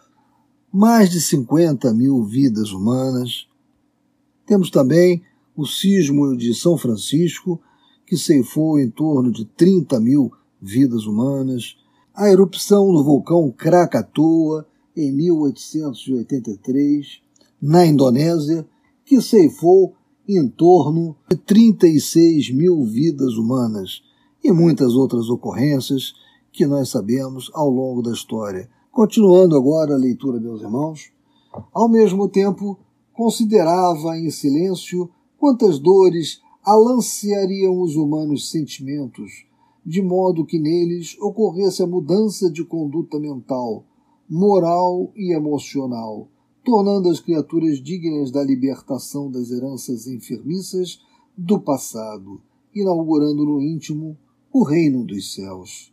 mais 0.73 1.09
de 1.09 1.21
50 1.21 1.95
mil 1.95 2.25
vidas 2.25 2.73
humanas. 2.73 3.47
Temos 4.45 4.69
também 4.69 5.23
o 5.55 5.65
sismo 5.65 6.37
de 6.37 6.53
São 6.53 6.77
Francisco, 6.77 7.63
que 8.05 8.17
ceifou 8.17 8.81
em 8.81 8.91
torno 8.91 9.31
de 9.31 9.45
30 9.45 10.01
mil 10.01 10.33
vidas 10.61 11.07
humanas. 11.07 11.77
A 12.13 12.29
erupção 12.29 12.93
do 12.93 13.05
vulcão 13.05 13.49
Krakatoa, 13.53 14.67
em 14.97 15.13
1883, 15.13 17.23
na 17.63 17.87
Indonésia, 17.87 18.67
que 19.05 19.23
ceifou 19.23 19.95
em 20.29 20.49
torno 20.49 21.17
de 21.29 21.37
36 21.37 22.51
mil 22.51 22.85
vidas 22.85 23.35
humanas 23.37 24.03
e 24.43 24.53
muitas 24.53 24.95
outras 24.95 25.29
ocorrências 25.29 26.15
que 26.53 26.67
nós 26.67 26.89
sabemos 26.89 27.51
ao 27.55 27.69
longo 27.69 28.03
da 28.03 28.13
história. 28.13 28.69
Continuando 28.91 29.57
agora 29.57 29.95
a 29.95 29.99
leitura, 29.99 30.41
meus 30.41 30.63
irmãos, 30.63 31.11
ao 31.73 31.89
mesmo 31.89 32.29
tempo 32.29 32.79
considerava 33.13 34.17
em 34.19 34.31
silêncio 34.31 35.11
quantas 35.39 35.79
dores 35.79 36.41
alanceariam 36.65 37.81
os 37.81 37.97
humanos 37.97 38.51
sentimentos, 38.51 39.47
de 39.85 40.01
modo 40.01 40.47
que 40.47 40.59
neles 40.59 41.17
ocorresse 41.21 41.83
a 41.83 41.87
mudança 41.87 42.51
de 42.51 42.65
conduta 42.65 43.19
mental, 43.19 43.85
moral 44.29 45.13
e 45.15 45.35
emocional, 45.35 46.29
tornando 46.65 47.11
as 47.11 47.21
criaturas 47.21 47.79
dignas 47.79 48.31
da 48.31 48.43
libertação 48.43 49.31
das 49.31 49.51
heranças 49.51 50.07
enfermiças 50.07 50.99
do 51.37 51.61
passado, 51.61 52.41
inaugurando 52.75 53.45
no 53.45 53.61
íntimo 53.61 54.17
o 54.51 54.65
reino 54.65 55.05
dos 55.05 55.35
céus. 55.35 55.93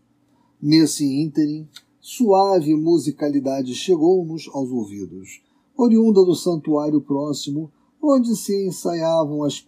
Nesse 0.61 1.05
ínterim, 1.05 1.67
suave 1.99 2.73
musicalidade 2.73 3.75
chegou-nos 3.75 4.47
aos 4.53 4.71
ouvidos, 4.71 5.41
oriunda 5.75 6.23
do 6.23 6.35
santuário 6.35 7.01
próximo, 7.01 7.69
onde 8.01 8.33
se 8.35 8.65
ensaiavam 8.65 9.43
as, 9.43 9.63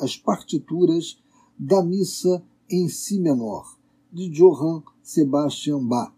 as 0.00 0.16
partituras 0.16 1.18
da 1.58 1.82
missa 1.82 2.42
em 2.70 2.88
si 2.88 3.20
menor, 3.20 3.76
de 4.10 4.30
Johann 4.30 4.82
Sebastian 5.02 5.84
Bach, 5.86 6.12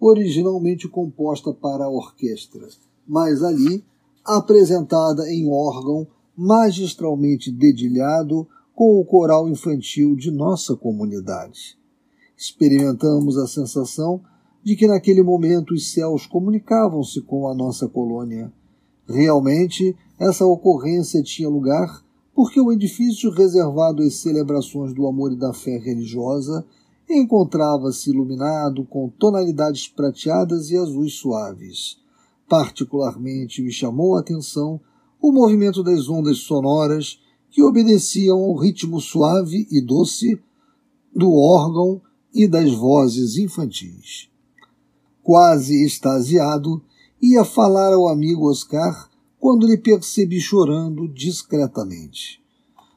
originalmente 0.00 0.88
composta 0.88 1.52
para 1.52 1.84
a 1.84 1.90
orquestra 1.90 2.68
mas 3.08 3.42
ali 3.42 3.84
apresentada 4.24 5.26
em 5.32 5.50
órgão 5.50 6.06
magistralmente 6.36 7.50
dedilhado 7.50 8.46
com 8.74 9.00
o 9.00 9.04
coral 9.04 9.48
infantil 9.48 10.14
de 10.14 10.30
nossa 10.30 10.76
comunidade. 10.76 11.76
Experimentamos 12.36 13.36
a 13.36 13.46
sensação 13.48 14.20
de 14.62 14.76
que 14.76 14.86
naquele 14.86 15.22
momento 15.22 15.74
os 15.74 15.90
céus 15.92 16.26
comunicavam-se 16.26 17.22
com 17.22 17.48
a 17.48 17.54
nossa 17.54 17.88
colônia. 17.88 18.52
Realmente, 19.08 19.96
essa 20.18 20.44
ocorrência 20.44 21.22
tinha 21.22 21.48
lugar 21.48 22.04
porque 22.34 22.60
o 22.60 22.70
edifício 22.70 23.30
reservado 23.30 24.02
às 24.02 24.20
celebrações 24.20 24.94
do 24.94 25.08
amor 25.08 25.32
e 25.32 25.36
da 25.36 25.52
fé 25.52 25.76
religiosa 25.76 26.64
encontrava-se 27.10 28.10
iluminado 28.10 28.84
com 28.84 29.08
tonalidades 29.08 29.88
prateadas 29.88 30.70
e 30.70 30.76
azuis 30.76 31.14
suaves. 31.14 31.98
Particularmente 32.48 33.62
me 33.62 33.70
chamou 33.70 34.16
a 34.16 34.20
atenção 34.20 34.80
o 35.20 35.30
movimento 35.30 35.82
das 35.82 36.08
ondas 36.08 36.38
sonoras 36.38 37.20
que 37.50 37.62
obedeciam 37.62 38.38
ao 38.38 38.56
ritmo 38.56 39.00
suave 39.00 39.66
e 39.70 39.80
doce 39.80 40.40
do 41.14 41.32
órgão 41.32 42.00
e 42.32 42.46
das 42.46 42.72
vozes 42.72 43.36
infantis. 43.36 44.28
Quase 45.22 45.84
extasiado, 45.84 46.82
ia 47.20 47.44
falar 47.44 47.92
ao 47.92 48.08
amigo 48.08 48.48
Oscar 48.48 49.10
quando 49.38 49.66
lhe 49.66 49.76
percebi 49.76 50.40
chorando 50.40 51.08
discretamente. 51.08 52.40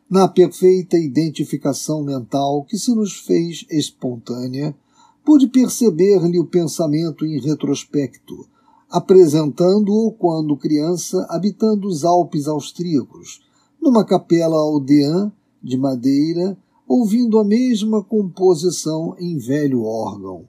Na 0.10 0.28
perfeita 0.28 0.98
identificação 0.98 2.04
mental 2.04 2.66
que 2.66 2.78
se 2.78 2.94
nos 2.94 3.14
fez 3.14 3.66
espontânea, 3.70 4.76
pude 5.24 5.48
perceber-lhe 5.48 6.40
o 6.40 6.46
pensamento 6.46 7.26
em 7.26 7.40
retrospecto, 7.40 8.48
apresentando-o 8.92 10.12
quando 10.12 10.58
criança 10.58 11.26
habitando 11.30 11.88
os 11.88 12.04
Alpes 12.04 12.46
austríacos, 12.46 13.42
numa 13.82 14.04
capela 14.04 14.58
aldeã 14.58 15.32
de 15.64 15.78
madeira, 15.78 16.58
ouvindo 16.86 17.40
a 17.40 17.46
mesma 17.46 18.04
composição 18.04 19.16
em 19.18 19.38
velho 19.38 19.84
órgão. 19.84 20.46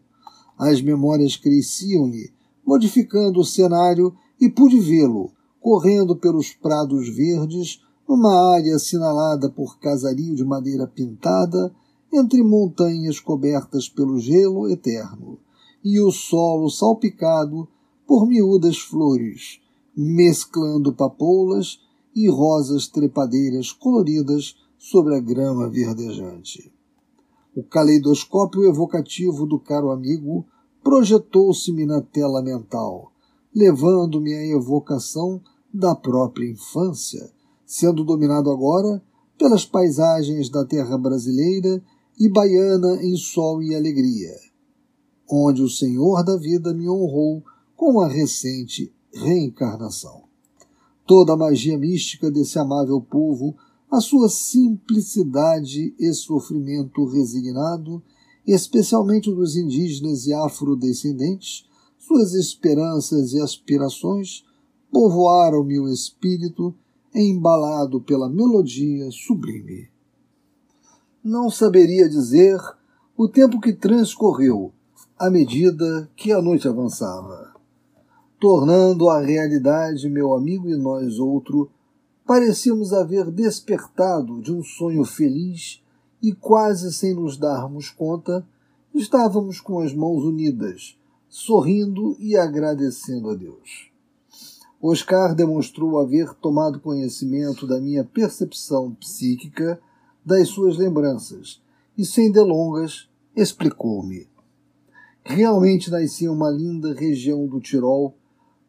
As 0.58 0.82
memórias 0.82 1.36
cresciam-lhe, 1.36 2.32
modificando 2.66 3.38
o 3.38 3.44
cenário, 3.44 4.12
e 4.40 4.48
pude 4.48 4.80
vê-lo, 4.80 5.30
correndo 5.60 6.16
pelos 6.16 6.52
prados 6.52 7.08
verdes, 7.08 7.80
numa 8.08 8.54
área 8.54 8.74
assinalada 8.74 9.48
por 9.48 9.78
casario 9.78 10.34
de 10.34 10.44
madeira 10.44 10.88
pintada, 10.88 11.72
entre 12.12 12.42
montanhas 12.42 13.20
cobertas 13.20 13.88
pelo 13.88 14.18
gelo 14.18 14.68
eterno, 14.68 15.38
e 15.84 16.00
o 16.00 16.10
solo 16.10 16.68
salpicado 16.68 17.68
por 18.12 18.28
miúdas 18.28 18.78
flores, 18.78 19.58
mesclando 19.96 20.92
papoulas 20.92 21.80
e 22.14 22.28
rosas 22.28 22.86
trepadeiras 22.86 23.72
coloridas 23.72 24.54
sobre 24.76 25.16
a 25.16 25.18
grama 25.18 25.66
verdejante. 25.70 26.70
O 27.56 27.62
caleidoscópio 27.62 28.68
evocativo 28.68 29.46
do 29.46 29.58
caro 29.58 29.90
amigo 29.90 30.44
projetou-se-me 30.84 31.86
na 31.86 32.02
tela 32.02 32.42
mental, 32.42 33.14
levando-me 33.54 34.34
à 34.34 34.46
evocação 34.46 35.40
da 35.72 35.94
própria 35.94 36.50
infância, 36.50 37.32
sendo 37.64 38.04
dominado 38.04 38.50
agora 38.50 39.02
pelas 39.38 39.64
paisagens 39.64 40.50
da 40.50 40.66
terra 40.66 40.98
brasileira 40.98 41.82
e 42.20 42.28
baiana 42.28 43.02
em 43.02 43.16
sol 43.16 43.62
e 43.62 43.74
alegria, 43.74 44.34
onde 45.26 45.62
o 45.62 45.70
Senhor 45.70 46.22
da 46.22 46.36
vida 46.36 46.74
me 46.74 46.86
honrou 46.86 47.42
com 47.84 47.98
a 47.98 48.06
recente 48.06 48.94
reencarnação. 49.12 50.22
Toda 51.04 51.32
a 51.32 51.36
magia 51.36 51.76
mística 51.76 52.30
desse 52.30 52.56
amável 52.56 53.00
povo, 53.00 53.56
a 53.90 54.00
sua 54.00 54.28
simplicidade 54.28 55.92
e 55.98 56.12
sofrimento 56.12 57.04
resignado, 57.04 58.00
especialmente 58.46 59.32
dos 59.32 59.56
indígenas 59.56 60.28
e 60.28 60.32
afrodescendentes, 60.32 61.64
suas 61.98 62.34
esperanças 62.34 63.32
e 63.32 63.40
aspirações, 63.40 64.44
povoaram-me 64.92 65.80
o 65.80 65.88
espírito, 65.88 66.72
embalado 67.12 68.00
pela 68.00 68.28
melodia 68.28 69.10
sublime. 69.10 69.88
Não 71.22 71.50
saberia 71.50 72.08
dizer 72.08 72.60
o 73.16 73.26
tempo 73.26 73.60
que 73.60 73.72
transcorreu 73.72 74.72
à 75.18 75.28
medida 75.28 76.08
que 76.14 76.30
a 76.30 76.40
noite 76.40 76.68
avançava 76.68 77.51
tornando 78.42 79.08
a 79.08 79.20
realidade 79.20 80.08
meu 80.08 80.34
amigo 80.34 80.68
e 80.68 80.76
nós 80.76 81.20
outro, 81.20 81.70
parecíamos 82.26 82.92
haver 82.92 83.30
despertado 83.30 84.42
de 84.42 84.52
um 84.52 84.64
sonho 84.64 85.04
feliz 85.04 85.80
e 86.20 86.32
quase 86.32 86.92
sem 86.92 87.14
nos 87.14 87.36
darmos 87.36 87.88
conta, 87.88 88.44
estávamos 88.92 89.60
com 89.60 89.78
as 89.78 89.94
mãos 89.94 90.24
unidas, 90.24 90.98
sorrindo 91.28 92.16
e 92.18 92.36
agradecendo 92.36 93.30
a 93.30 93.34
Deus. 93.36 93.92
Oscar 94.82 95.36
demonstrou 95.36 96.00
haver 96.00 96.34
tomado 96.34 96.80
conhecimento 96.80 97.64
da 97.64 97.80
minha 97.80 98.02
percepção 98.02 98.92
psíquica, 98.94 99.80
das 100.26 100.48
suas 100.48 100.76
lembranças, 100.76 101.62
e 101.96 102.04
sem 102.04 102.32
delongas 102.32 103.08
explicou-me. 103.36 104.26
Realmente 105.22 105.92
nasci 105.92 106.24
em 106.24 106.28
uma 106.28 106.50
linda 106.50 106.92
região 106.92 107.46
do 107.46 107.60
Tirol, 107.60 108.16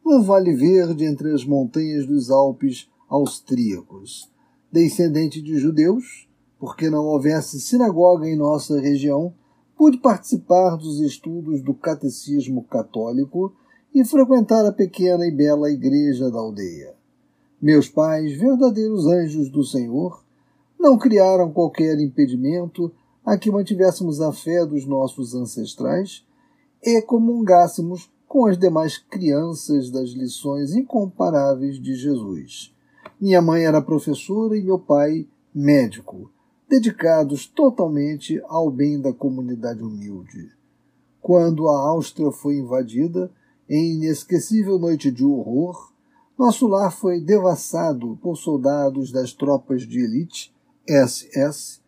um 0.04 0.22
vale 0.22 0.54
verde 0.54 1.04
entre 1.04 1.32
as 1.32 1.44
montanhas 1.44 2.06
dos 2.06 2.30
Alpes 2.30 2.88
austríacos. 3.08 4.30
Descendente 4.70 5.40
de 5.40 5.56
judeus, 5.56 6.28
porque 6.58 6.90
não 6.90 7.04
houvesse 7.06 7.58
sinagoga 7.58 8.28
em 8.28 8.36
nossa 8.36 8.78
região, 8.78 9.32
pude 9.76 9.98
participar 9.98 10.76
dos 10.76 11.00
estudos 11.00 11.62
do 11.62 11.72
catecismo 11.72 12.64
católico 12.64 13.54
e 13.94 14.04
frequentar 14.04 14.66
a 14.66 14.72
pequena 14.72 15.26
e 15.26 15.30
bela 15.30 15.70
igreja 15.70 16.30
da 16.30 16.38
aldeia. 16.38 16.94
Meus 17.60 17.88
pais, 17.88 18.36
verdadeiros 18.36 19.06
anjos 19.06 19.48
do 19.48 19.64
Senhor, 19.64 20.22
não 20.78 20.98
criaram 20.98 21.50
qualquer 21.50 21.98
impedimento 21.98 22.92
a 23.24 23.38
que 23.38 23.50
mantivéssemos 23.50 24.20
a 24.20 24.32
fé 24.32 24.66
dos 24.66 24.84
nossos 24.84 25.34
ancestrais 25.34 26.26
e 26.82 27.00
comungássemos 27.00 28.10
com 28.34 28.46
as 28.46 28.58
demais 28.58 28.98
crianças 28.98 29.92
das 29.92 30.08
lições 30.08 30.74
incomparáveis 30.74 31.80
de 31.80 31.94
Jesus. 31.94 32.74
Minha 33.20 33.40
mãe 33.40 33.64
era 33.64 33.80
professora 33.80 34.56
e 34.56 34.60
meu 34.60 34.76
pai 34.76 35.28
médico, 35.54 36.32
dedicados 36.68 37.46
totalmente 37.46 38.42
ao 38.48 38.72
bem 38.72 39.00
da 39.00 39.12
comunidade 39.12 39.84
humilde. 39.84 40.50
Quando 41.22 41.68
a 41.68 41.78
Áustria 41.78 42.32
foi 42.32 42.56
invadida, 42.56 43.30
em 43.70 43.94
inesquecível 43.94 44.80
noite 44.80 45.12
de 45.12 45.24
horror, 45.24 45.92
nosso 46.36 46.66
lar 46.66 46.90
foi 46.90 47.20
devassado 47.20 48.18
por 48.20 48.34
soldados 48.34 49.12
das 49.12 49.32
tropas 49.32 49.82
de 49.82 50.00
elite, 50.00 50.52
SS, 50.88 51.80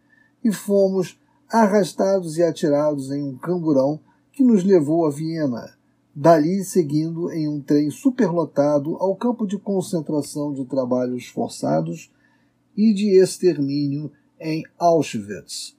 e 0.45 0.53
fomos 0.53 1.21
arrastados 1.49 2.39
e 2.39 2.45
atirados 2.45 3.11
em 3.11 3.21
um 3.21 3.37
camburão 3.37 3.99
que 4.31 4.45
nos 4.45 4.63
levou 4.63 5.09
a 5.09 5.11
Viena, 5.11 5.75
dali 6.19 6.65
seguindo 6.65 7.31
em 7.31 7.47
um 7.47 7.61
trem 7.61 7.91
superlotado 7.91 8.97
ao 8.97 9.15
campo 9.15 9.47
de 9.47 9.59
concentração 9.59 10.55
de 10.55 10.65
trabalhos 10.65 11.27
forçados 11.27 12.11
e 12.75 12.95
de 12.95 13.21
extermínio 13.21 14.11
em 14.41 14.65
Auschwitz, 14.79 15.77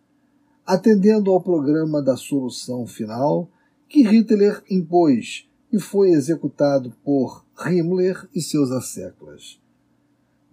atendendo 0.63 1.31
ao 1.31 1.41
programa 1.41 2.03
da 2.03 2.15
solução 2.15 2.85
final 2.85 3.49
que 3.89 4.03
Hitler 4.03 4.63
impôs 4.69 5.49
e 5.73 5.79
foi 5.79 6.11
executado 6.11 6.93
por 7.03 7.43
Himmler 7.65 8.29
e 8.33 8.39
seus 8.39 8.69
asseclas. 8.69 9.59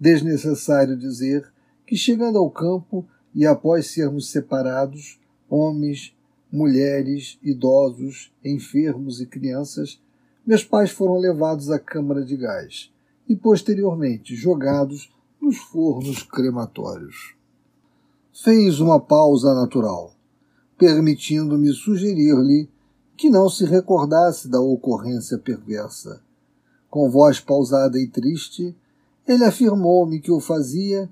Desnecessário 0.01 0.97
dizer 0.97 1.53
que, 1.87 1.95
chegando 1.95 2.39
ao 2.39 2.51
campo 2.51 3.07
e 3.35 3.47
após 3.47 3.89
sermos 3.93 4.30
separados, 4.30 5.20
homens, 5.49 6.14
mulheres, 6.55 7.36
idosos, 7.42 8.32
enfermos 8.44 9.20
e 9.20 9.26
crianças, 9.26 10.00
meus 10.46 10.62
pais 10.62 10.92
foram 10.92 11.18
levados 11.18 11.68
à 11.68 11.80
câmara 11.80 12.24
de 12.24 12.36
gás 12.36 12.92
e 13.28 13.34
posteriormente 13.34 14.36
jogados 14.36 15.12
nos 15.40 15.57
fornos 15.57 16.22
crematórios. 16.22 17.34
Fez 18.32 18.78
uma 18.78 19.00
pausa 19.00 19.52
natural, 19.52 20.14
permitindo-me 20.78 21.72
sugerir-lhe 21.72 22.70
que 23.16 23.28
não 23.28 23.48
se 23.48 23.64
recordasse 23.64 24.48
da 24.48 24.61
ocorrência 24.61 25.36
perversa. 25.36 26.22
Com 26.88 27.11
voz 27.11 27.40
pausada 27.40 27.98
e 27.98 28.07
triste, 28.07 28.76
ele 29.26 29.44
afirmou-me 29.44 30.20
que 30.20 30.30
o 30.30 30.38
fazia 30.38 31.11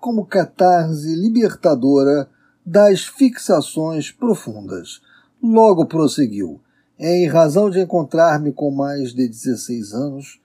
como 0.00 0.26
catarse 0.26 1.14
libertadora 1.14 2.28
das 2.66 3.04
fixações 3.04 4.10
profundas. 4.10 5.00
Logo 5.40 5.86
prosseguiu. 5.86 6.60
Em 6.98 7.28
razão 7.28 7.70
de 7.70 7.78
encontrar-me 7.78 8.52
com 8.52 8.72
mais 8.72 9.14
de 9.14 9.28
16 9.28 9.92
anos, 9.92 10.40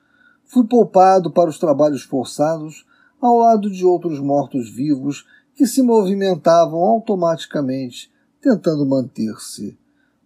fui 0.45 0.67
poupado 0.67 1.32
para 1.32 1.49
os 1.49 1.57
trabalhos 1.57 2.03
forçados 2.03 2.86
ao 3.19 3.38
lado 3.38 3.72
de 3.72 3.84
outros 3.84 4.19
mortos-vivos 4.19 5.26
que 5.55 5.65
se 5.65 5.82
movimentavam 5.82 6.80
automaticamente, 6.82 8.11
tentando 8.39 8.86
manter-se. 8.86 9.78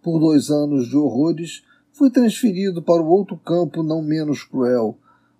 Por 0.01 0.19
dois 0.19 0.49
anos 0.49 0.87
de 0.87 0.97
horrores, 0.97 1.63
fui 1.93 2.09
transferido 2.09 2.81
para 2.81 3.01
o 3.01 3.07
outro 3.07 3.37
campo 3.37 3.81
não 3.81 4.01
menos 4.01 4.43
cruel, 4.43 4.97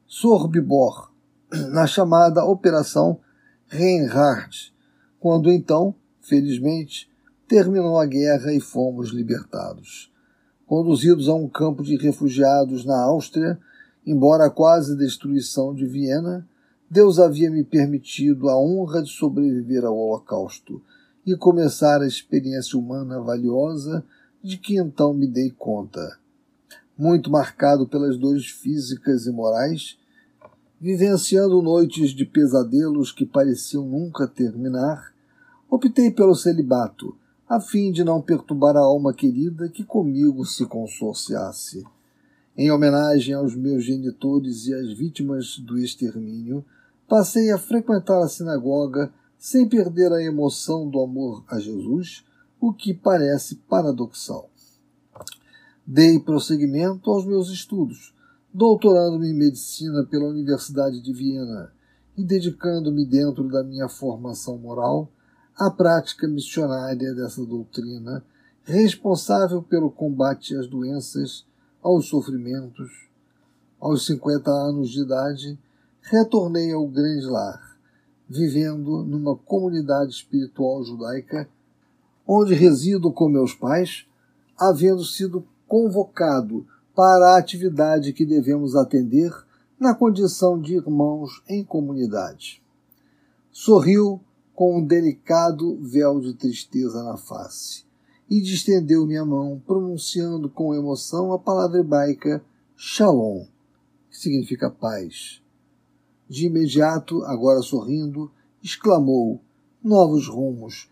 Sorbibor, 0.08 1.12
na 1.72 1.86
chamada 1.86 2.46
Operação 2.46 3.20
Reinhardt, 3.68 4.74
quando 5.20 5.52
então, 5.52 5.96
felizmente, 6.28 7.10
terminou 7.48 8.00
a 8.00 8.06
guerra 8.06 8.54
e 8.54 8.60
fomos 8.60 9.10
libertados. 9.10 10.12
Conduzidos 10.66 11.30
a 11.30 11.36
um 11.36 11.48
campo 11.48 11.84
de 11.84 11.96
refugiados 11.96 12.84
na 12.84 13.00
Áustria, 13.04 13.60
embora 14.06 14.46
a 14.46 14.50
quase 14.50 14.98
destruição 14.98 15.74
de 15.74 15.86
Viena, 15.86 16.48
Deus 16.90 17.20
havia 17.20 17.50
me 17.50 17.64
permitido 17.64 18.50
a 18.50 18.58
honra 18.60 19.02
de 19.02 19.10
sobreviver 19.10 19.84
ao 19.86 19.98
Holocausto 19.98 20.82
e 21.26 21.36
começar 21.36 22.02
a 22.02 22.08
experiência 22.08 22.78
humana 22.78 23.20
valiosa 23.20 24.04
de 24.42 24.58
que 24.58 24.78
então 24.78 25.14
me 25.14 25.28
dei 25.28 25.52
conta. 25.52 26.20
Muito 26.98 27.32
marcado 27.32 27.88
pelas 27.88 28.18
dores 28.18 28.46
físicas 28.46 29.26
e 29.26 29.32
morais, 29.32 29.98
vivenciando 30.80 31.62
noites 31.62 32.12
de 32.12 32.26
pesadelos 32.26 33.12
que 33.12 33.26
pareciam 33.26 33.86
nunca 33.86 34.28
terminar, 34.28 35.15
optei 35.76 36.10
pelo 36.10 36.34
celibato, 36.34 37.18
a 37.48 37.60
fim 37.60 37.92
de 37.92 38.04
não 38.04 38.22
perturbar 38.22 38.78
a 38.78 38.80
alma 38.80 39.14
querida 39.14 39.68
que 39.68 39.84
comigo 39.84 40.46
se 40.46 40.66
consorciasse. 40.66 41.84
Em 42.58 42.72
homenagem 42.72 43.34
aos 43.34 43.54
meus 43.56 43.84
genitores 43.84 44.68
e 44.68 44.74
às 44.74 44.98
vítimas 44.98 45.60
do 45.60 45.78
extermínio, 45.78 46.64
passei 47.08 47.52
a 47.52 47.58
frequentar 47.58 48.24
a 48.24 48.30
sinagoga 48.30 49.14
sem 49.38 49.68
perder 49.68 50.14
a 50.14 50.24
emoção 50.24 50.90
do 50.90 51.00
amor 51.02 51.44
a 51.50 51.60
Jesus, 51.60 52.24
o 52.60 52.74
que 52.74 52.94
parece 52.94 53.56
paradoxal. 53.68 54.50
Dei 55.86 56.20
prosseguimento 56.20 57.12
aos 57.12 57.26
meus 57.26 57.50
estudos, 57.50 58.16
doutorando-me 58.52 59.28
em 59.28 59.38
medicina 59.38 60.06
pela 60.06 60.30
Universidade 60.30 61.02
de 61.02 61.12
Viena 61.12 61.72
e 62.18 62.24
dedicando-me 62.24 63.06
dentro 63.06 63.50
da 63.50 63.62
minha 63.62 63.90
formação 63.90 64.58
moral 64.58 65.12
à 65.58 65.72
prática 65.72 66.28
missionária 66.28 67.14
dessa 67.14 67.46
doutrina, 67.46 68.24
responsável 68.64 69.62
pelo 69.62 69.90
combate 69.90 70.56
às 70.56 70.68
doenças, 70.68 71.46
aos 71.82 72.08
sofrimentos. 72.08 73.08
Aos 73.80 74.06
50 74.06 74.50
anos 74.50 74.90
de 74.90 75.02
idade, 75.02 75.60
retornei 76.02 76.72
ao 76.72 76.88
grande 76.88 77.26
lar, 77.26 77.78
vivendo 78.28 79.04
numa 79.04 79.36
comunidade 79.36 80.12
espiritual 80.12 80.84
judaica, 80.84 81.48
onde 82.28 82.56
resido 82.56 83.12
com 83.12 83.30
meus 83.30 83.54
pais, 83.54 84.08
havendo 84.58 85.04
sido 85.04 85.46
convocado 85.68 86.66
para 86.96 87.34
a 87.34 87.38
atividade 87.38 88.14
que 88.14 88.26
devemos 88.26 88.76
atender 88.76 89.32
na 89.80 89.94
condição 89.94 90.60
de 90.60 90.76
irmãos 90.76 91.44
em 91.48 91.64
comunidade. 91.64 92.64
Sorriu 93.52 94.20
com 94.56 94.78
um 94.78 94.86
delicado 94.86 95.78
véu 95.82 96.20
de 96.20 96.34
tristeza 96.34 97.04
na 97.04 97.18
face 97.18 97.84
e 98.30 98.42
distendeu 98.42 99.06
minha 99.06 99.26
mão, 99.26 99.62
pronunciando 99.68 100.50
com 100.50 100.74
emoção 100.74 101.34
a 101.34 101.38
palavra 101.38 101.80
hebraica 101.80 102.44
Shalom, 102.76 103.46
que 104.10 104.18
significa 104.18 104.70
paz. 104.70 105.42
De 106.28 106.48
imediato, 106.48 107.24
agora 107.26 107.62
sorrindo, 107.62 108.32
exclamou: 108.64 109.40
Novos 109.84 110.28
rumos! 110.28 110.90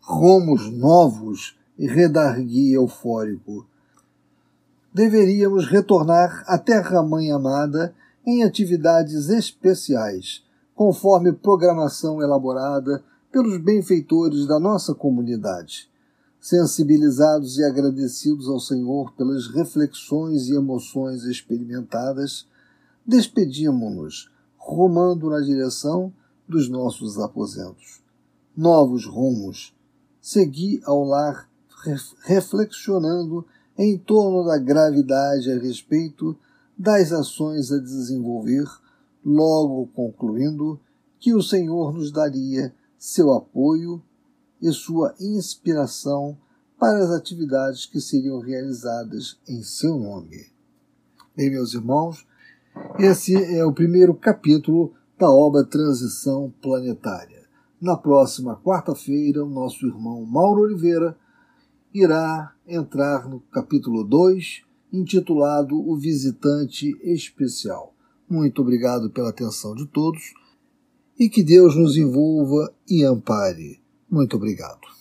Rumos 0.00 0.70
novos! 0.72 1.56
e 1.78 1.86
redargui 1.86 2.72
eufórico. 2.72 3.66
Deveríamos 4.92 5.66
retornar 5.66 6.44
à 6.46 6.56
Terra-mãe 6.56 7.32
amada 7.32 7.94
em 8.26 8.42
atividades 8.44 9.28
especiais, 9.28 10.43
conforme 10.74 11.32
programação 11.32 12.20
elaborada 12.22 13.02
pelos 13.30 13.58
benfeitores 13.58 14.46
da 14.46 14.58
nossa 14.58 14.94
comunidade. 14.94 15.88
Sensibilizados 16.40 17.58
e 17.58 17.64
agradecidos 17.64 18.48
ao 18.48 18.60
Senhor 18.60 19.12
pelas 19.14 19.46
reflexões 19.48 20.48
e 20.48 20.54
emoções 20.54 21.24
experimentadas, 21.24 22.46
despedimos-nos 23.06 24.30
rumando 24.56 25.30
na 25.30 25.40
direção 25.40 26.12
dos 26.48 26.68
nossos 26.68 27.18
aposentos. 27.18 28.02
Novos 28.56 29.06
rumos. 29.06 29.74
Segui 30.20 30.80
ao 30.84 31.04
lar 31.04 31.48
reflexionando 32.24 33.44
em 33.76 33.98
torno 33.98 34.44
da 34.44 34.56
gravidade 34.56 35.50
a 35.50 35.58
respeito 35.58 36.36
das 36.78 37.12
ações 37.12 37.70
a 37.72 37.78
desenvolver, 37.78 38.64
logo 39.24 39.86
concluindo 39.94 40.78
que 41.18 41.32
o 41.32 41.42
Senhor 41.42 41.92
nos 41.92 42.12
daria 42.12 42.74
seu 42.98 43.32
apoio 43.32 44.02
e 44.60 44.70
sua 44.72 45.14
inspiração 45.20 46.36
para 46.78 46.98
as 46.98 47.10
atividades 47.10 47.86
que 47.86 48.00
seriam 48.00 48.40
realizadas 48.40 49.38
em 49.48 49.62
seu 49.62 49.98
nome. 49.98 50.46
Bem, 51.34 51.50
meus 51.50 51.72
irmãos, 51.74 52.26
esse 52.98 53.34
é 53.34 53.64
o 53.64 53.72
primeiro 53.72 54.14
capítulo 54.14 54.92
da 55.18 55.30
obra 55.30 55.64
Transição 55.64 56.52
Planetária. 56.60 57.44
Na 57.80 57.96
próxima 57.96 58.56
quarta-feira, 58.56 59.44
o 59.44 59.48
nosso 59.48 59.86
irmão 59.86 60.24
Mauro 60.24 60.62
Oliveira 60.62 61.16
irá 61.92 62.54
entrar 62.66 63.28
no 63.28 63.40
capítulo 63.40 64.02
2, 64.02 64.62
intitulado 64.92 65.76
O 65.76 65.96
Visitante 65.96 66.98
Especial. 67.02 67.93
Muito 68.34 68.62
obrigado 68.62 69.08
pela 69.10 69.30
atenção 69.30 69.76
de 69.76 69.86
todos 69.86 70.34
e 71.16 71.28
que 71.28 71.40
Deus 71.40 71.76
nos 71.76 71.96
envolva 71.96 72.74
e 72.88 73.04
ampare. 73.04 73.80
Muito 74.10 74.36
obrigado. 74.36 74.93